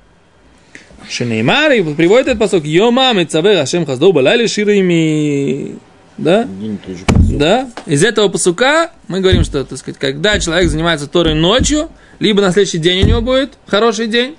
Шенеймар, 1.08 1.72
и 1.72 1.94
приводит 1.94 2.28
этот 2.28 2.38
посок, 2.38 2.64
Йома 2.64 3.12
Мецавер 3.14 3.58
Ашем 3.58 3.86
Хаздоу 3.86 4.12
Балайли 4.12 4.46
Ширими. 4.46 5.78
Да? 6.18 6.46
Да? 7.30 7.70
Из 7.86 8.04
этого 8.04 8.28
посука 8.28 8.90
мы 9.06 9.20
говорим, 9.20 9.44
что, 9.44 9.64
так 9.64 9.78
сказать, 9.78 9.98
когда 9.98 10.38
человек 10.40 10.68
занимается 10.68 11.06
Торой 11.06 11.34
ночью, 11.34 11.88
либо 12.18 12.42
на 12.42 12.52
следующий 12.52 12.78
день 12.78 13.04
у 13.04 13.06
него 13.06 13.20
будет 13.20 13.54
хороший 13.66 14.08
день, 14.08 14.36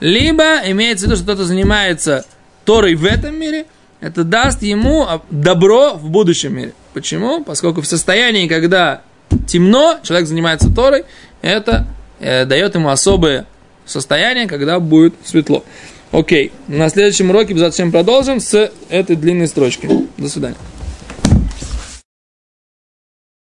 либо 0.00 0.58
имеется 0.66 1.04
в 1.04 1.08
виду, 1.08 1.16
что 1.16 1.24
кто-то 1.24 1.44
занимается 1.44 2.24
Торой 2.64 2.94
в 2.94 3.04
этом 3.04 3.38
мире, 3.38 3.66
это 4.00 4.24
даст 4.24 4.62
ему 4.62 5.06
добро 5.30 5.94
в 5.94 6.08
будущем 6.08 6.56
мире. 6.56 6.72
Почему? 6.94 7.44
Поскольку 7.44 7.82
в 7.82 7.86
состоянии, 7.86 8.48
когда 8.48 9.02
темно, 9.46 9.98
человек 10.02 10.28
занимается 10.28 10.72
Торой, 10.72 11.04
это 11.42 11.86
э, 12.20 12.44
дает 12.46 12.74
ему 12.74 12.88
особое 12.88 13.46
состояние, 13.84 14.46
когда 14.46 14.80
будет 14.80 15.14
светло. 15.24 15.64
Окей, 16.10 16.52
на 16.68 16.88
следующем 16.88 17.30
уроке 17.30 17.52
обязательно 17.52 17.90
продолжим 17.90 18.40
с 18.40 18.70
этой 18.88 19.16
длинной 19.16 19.46
строчки. 19.46 19.88
До 20.16 20.28
свидания. 20.28 20.56